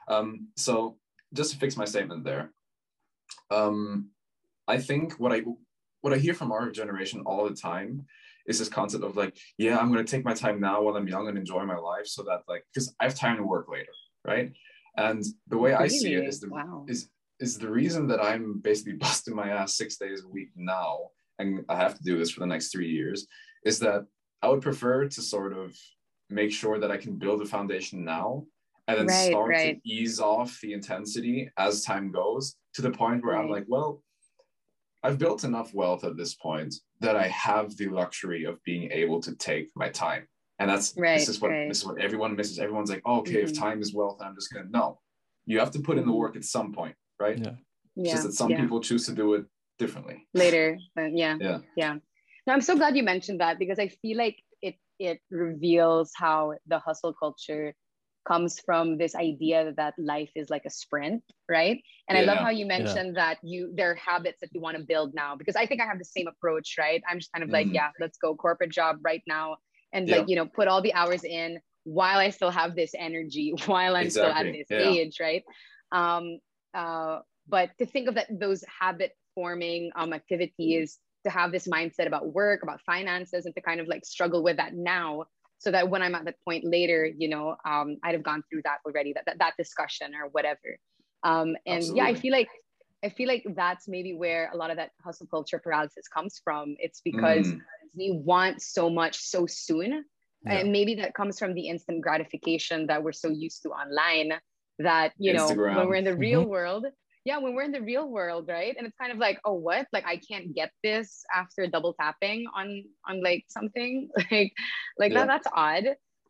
[0.08, 0.96] Um, so
[1.34, 2.52] just to fix my statement there.
[3.50, 4.10] Um,
[4.68, 5.42] I think what I
[6.00, 8.06] what I hear from our generation all the time
[8.46, 11.28] is this concept of like, yeah, I'm gonna take my time now while I'm young
[11.28, 13.92] and enjoy my life so that like because I have time to work later,
[14.24, 14.52] right?
[14.96, 15.84] And the way really?
[15.84, 16.84] I see it is the wow.
[16.88, 17.10] is
[17.40, 21.64] is the reason that I'm basically busting my ass six days a week now, and
[21.68, 23.26] I have to do this for the next three years,
[23.64, 24.06] is that
[24.42, 25.76] I would prefer to sort of
[26.28, 28.44] make sure that I can build a foundation now
[28.88, 29.82] and then right, start right.
[29.82, 33.42] to ease off the intensity as time goes to the point where right.
[33.42, 34.02] I'm like, well,
[35.02, 39.20] I've built enough wealth at this point that I have the luxury of being able
[39.22, 40.26] to take my time.
[40.58, 42.58] And that's this is what this is what everyone misses.
[42.58, 43.50] Everyone's like, oh, okay, mm-hmm.
[43.50, 45.00] if time is wealth, I'm just gonna no.
[45.44, 46.18] You have to put in the mm-hmm.
[46.18, 47.38] work at some point, right?
[47.38, 47.52] Yeah.
[47.94, 48.12] yeah.
[48.12, 48.60] Just that some yeah.
[48.60, 49.44] people choose to do it
[49.78, 50.26] differently.
[50.34, 50.78] Later.
[50.96, 51.36] yeah.
[51.40, 51.58] Yeah.
[51.76, 51.94] Yeah.
[52.46, 56.54] No, I'm so glad you mentioned that because I feel like it it reveals how
[56.66, 57.74] the hustle culture
[58.26, 62.22] comes from this idea that life is like a sprint right and yeah.
[62.22, 63.34] i love how you mentioned yeah.
[63.34, 65.86] that you there are habits that you want to build now because i think i
[65.86, 67.74] have the same approach right i'm just kind of like mm.
[67.74, 69.56] yeah let's go corporate job right now
[69.92, 70.16] and yeah.
[70.18, 73.94] like you know put all the hours in while i still have this energy while
[73.94, 74.64] i'm exactly.
[74.64, 75.44] still at this age right
[75.92, 76.38] um
[76.76, 82.06] uh but to think of that those habit forming um activities to have this mindset
[82.06, 85.24] about work about finances and to kind of like struggle with that now
[85.58, 88.62] so that when I'm at that point later, you know, um, I'd have gone through
[88.64, 90.78] that already, that, that, that discussion or whatever.
[91.22, 91.98] Um, and Absolutely.
[91.98, 92.48] yeah, I feel like,
[93.04, 96.76] I feel like that's maybe where a lot of that hustle culture paralysis comes from.
[96.78, 97.60] It's because mm.
[97.96, 100.04] we want so much so soon.
[100.44, 100.52] Yeah.
[100.58, 104.32] And maybe that comes from the instant gratification that we're so used to online
[104.78, 105.72] that, you Instagram.
[105.72, 106.50] know, when we're in the real mm-hmm.
[106.50, 106.86] world,
[107.24, 108.74] yeah, when we're in the real world, right?
[108.78, 109.88] And it's kind of like, oh, what?
[109.92, 114.08] Like I can't get this after double tapping on on like something.
[114.30, 114.52] like
[114.96, 115.26] like yeah.
[115.26, 115.86] that, that's odd.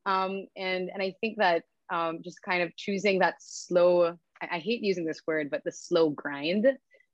[0.06, 4.16] Um, and and I think that um, just kind of choosing that slow.
[4.40, 6.66] I, I hate using this word, but the slow grind.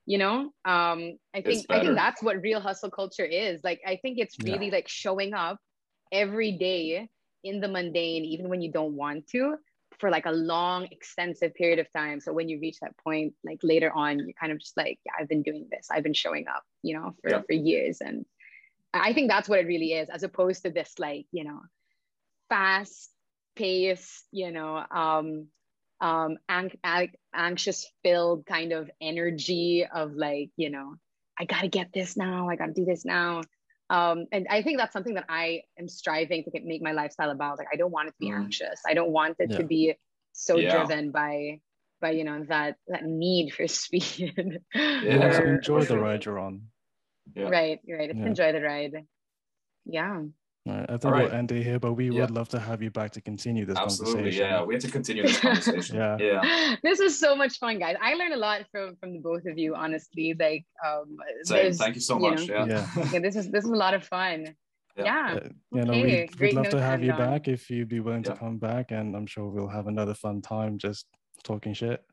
[0.07, 3.63] You know, um, I think I think that's what real hustle culture is.
[3.65, 4.73] Like, I think it's really yeah.
[4.73, 5.59] like showing up
[6.13, 7.09] every day
[7.45, 9.57] in the mundane, even when you don't want to,
[9.99, 12.21] for like a long, extensive period of time.
[12.21, 15.13] So when you reach that point, like later on, you're kind of just like, yeah,
[15.19, 15.89] I've been doing this.
[15.91, 17.43] I've been showing up, you know, for, yeah.
[17.43, 18.01] for years.
[18.01, 18.25] And
[18.93, 21.61] I think that's what it really is, as opposed to this like, you know,
[22.49, 23.11] fast
[23.57, 25.47] pace, you know, um,
[26.01, 26.73] um, ang-
[27.35, 30.97] anxious filled kind of energy of like, you know,
[31.39, 32.49] I gotta get this now.
[32.49, 33.43] I gotta do this now.
[33.93, 37.31] Um, and I think that's something that I am striving to get, make my lifestyle
[37.31, 37.59] about.
[37.59, 38.39] Like, I don't want it to be mm.
[38.39, 38.81] anxious.
[38.89, 39.59] I don't want it yeah.
[39.59, 39.95] to be
[40.33, 40.75] so yeah.
[40.75, 41.61] driven by,
[42.01, 44.65] by you know that that need for speed.
[44.75, 46.63] yeah, or, enjoy the ride you're on.
[47.37, 47.51] Yeah.
[47.51, 48.11] Right, right.
[48.11, 48.95] It's enjoy the ride.
[49.85, 50.23] Yeah.
[50.65, 51.25] All right, I think right.
[51.25, 52.21] we'll end it here, but we yeah.
[52.21, 54.47] would love to have you back to continue this Absolutely, conversation.
[54.47, 55.97] Yeah, we have to continue this conversation.
[56.03, 56.17] yeah.
[56.21, 56.77] yeah.
[56.85, 57.97] This is so much fun, guys.
[58.01, 60.37] I learned a lot from from the both of you, honestly.
[60.39, 61.73] Like um Same.
[61.73, 62.43] thank you so much.
[62.43, 62.87] You know, yeah.
[62.97, 63.09] yeah.
[63.13, 63.19] yeah.
[63.27, 64.55] This is this is a lot of fun.
[64.97, 65.05] Yeah.
[65.05, 65.35] yeah.
[65.35, 67.19] Uh, you know, we'd, we'd love to have you on.
[67.19, 70.43] back if you'd be willing to come back, and I'm sure we'll have another fun
[70.43, 71.07] time just
[71.43, 72.05] talking shit.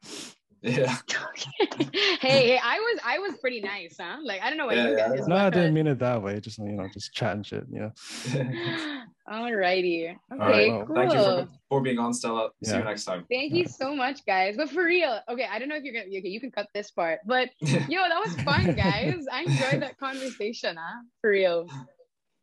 [0.61, 0.93] Yeah.
[1.57, 4.17] hey, hey, I was I was pretty nice, huh?
[4.21, 5.19] Like I don't know what yeah, you guys.
[5.19, 5.25] Yeah.
[5.27, 6.39] No, I didn't mean it that way.
[6.41, 7.65] Just you know, just chatting shit.
[7.71, 7.91] Yeah.
[9.29, 10.15] Alrighty.
[10.33, 10.95] Okay, right, well, cool.
[10.95, 12.49] Thank you for, for being on, Stella.
[12.63, 13.25] See you next time.
[13.29, 14.57] Thank you so much, guys.
[14.57, 16.07] But for real, okay, I don't know if you're gonna.
[16.07, 17.19] Okay, you can cut this part.
[17.25, 19.25] But yo, that was fun, guys.
[19.31, 21.03] I enjoyed that conversation, huh?
[21.21, 21.67] For real.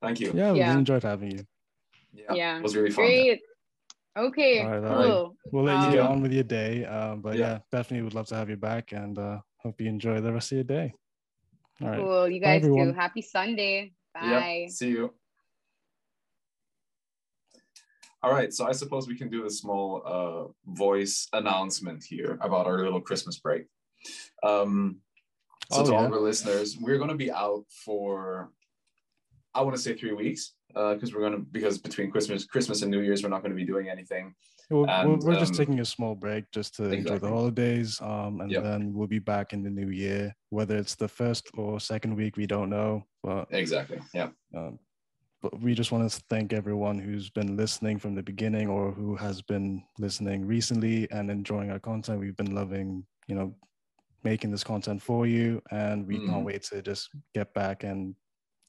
[0.01, 0.33] Thank you.
[0.35, 1.47] Yeah, we enjoyed having you.
[2.15, 2.57] Yeah, yeah.
[2.57, 3.05] it was really fun.
[3.05, 3.41] Great.
[4.17, 5.25] Okay, all right, all cool.
[5.25, 5.53] Right.
[5.53, 6.85] We'll let um, you get on with your day.
[6.85, 7.47] Um, but yeah.
[7.47, 7.59] yeah.
[7.71, 10.57] definitely would love to have you back and uh, hope you enjoy the rest of
[10.57, 10.95] your day.
[11.83, 11.99] All right.
[11.99, 12.29] Cool.
[12.31, 12.93] You guys do.
[12.95, 13.93] Happy Sunday.
[14.15, 14.63] Bye.
[14.63, 14.71] Yep.
[14.71, 15.13] See you.
[18.23, 22.67] All right, so I suppose we can do a small uh, voice announcement here about
[22.67, 23.67] our little Christmas break.
[24.43, 24.97] Um,
[25.71, 25.99] so oh, to yeah.
[25.99, 28.51] all of our listeners, we're going to be out for,
[29.55, 32.91] I want to say three weeks because uh, we're gonna because between Christmas, Christmas and
[32.91, 34.35] New Year's, we're not going to be doing anything.
[34.69, 36.99] We're, and, we're just um, taking a small break just to exactly.
[36.99, 38.63] enjoy the holidays, um, and yep.
[38.63, 40.35] then we'll be back in the new year.
[40.51, 43.05] Whether it's the first or second week, we don't know.
[43.23, 44.29] But exactly, yeah.
[44.55, 44.79] Um,
[45.41, 49.17] but we just want to thank everyone who's been listening from the beginning or who
[49.17, 52.21] has been listening recently and enjoying our content.
[52.21, 53.55] We've been loving, you know,
[54.25, 56.29] making this content for you, and we mm.
[56.29, 58.15] can't wait to just get back and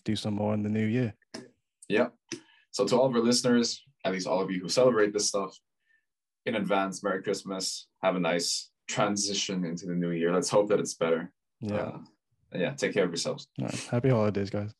[0.05, 1.13] do some more in the new year.
[1.89, 2.07] Yeah.
[2.71, 5.57] So to all of our listeners, at least all of you who celebrate this stuff,
[6.47, 7.87] in advance, Merry Christmas.
[8.01, 10.33] Have a nice transition into the new year.
[10.33, 11.31] Let's hope that it's better.
[11.59, 11.75] Yeah.
[11.75, 11.97] Uh,
[12.55, 12.71] yeah.
[12.71, 13.47] Take care of yourselves.
[13.91, 14.71] Happy holidays, guys.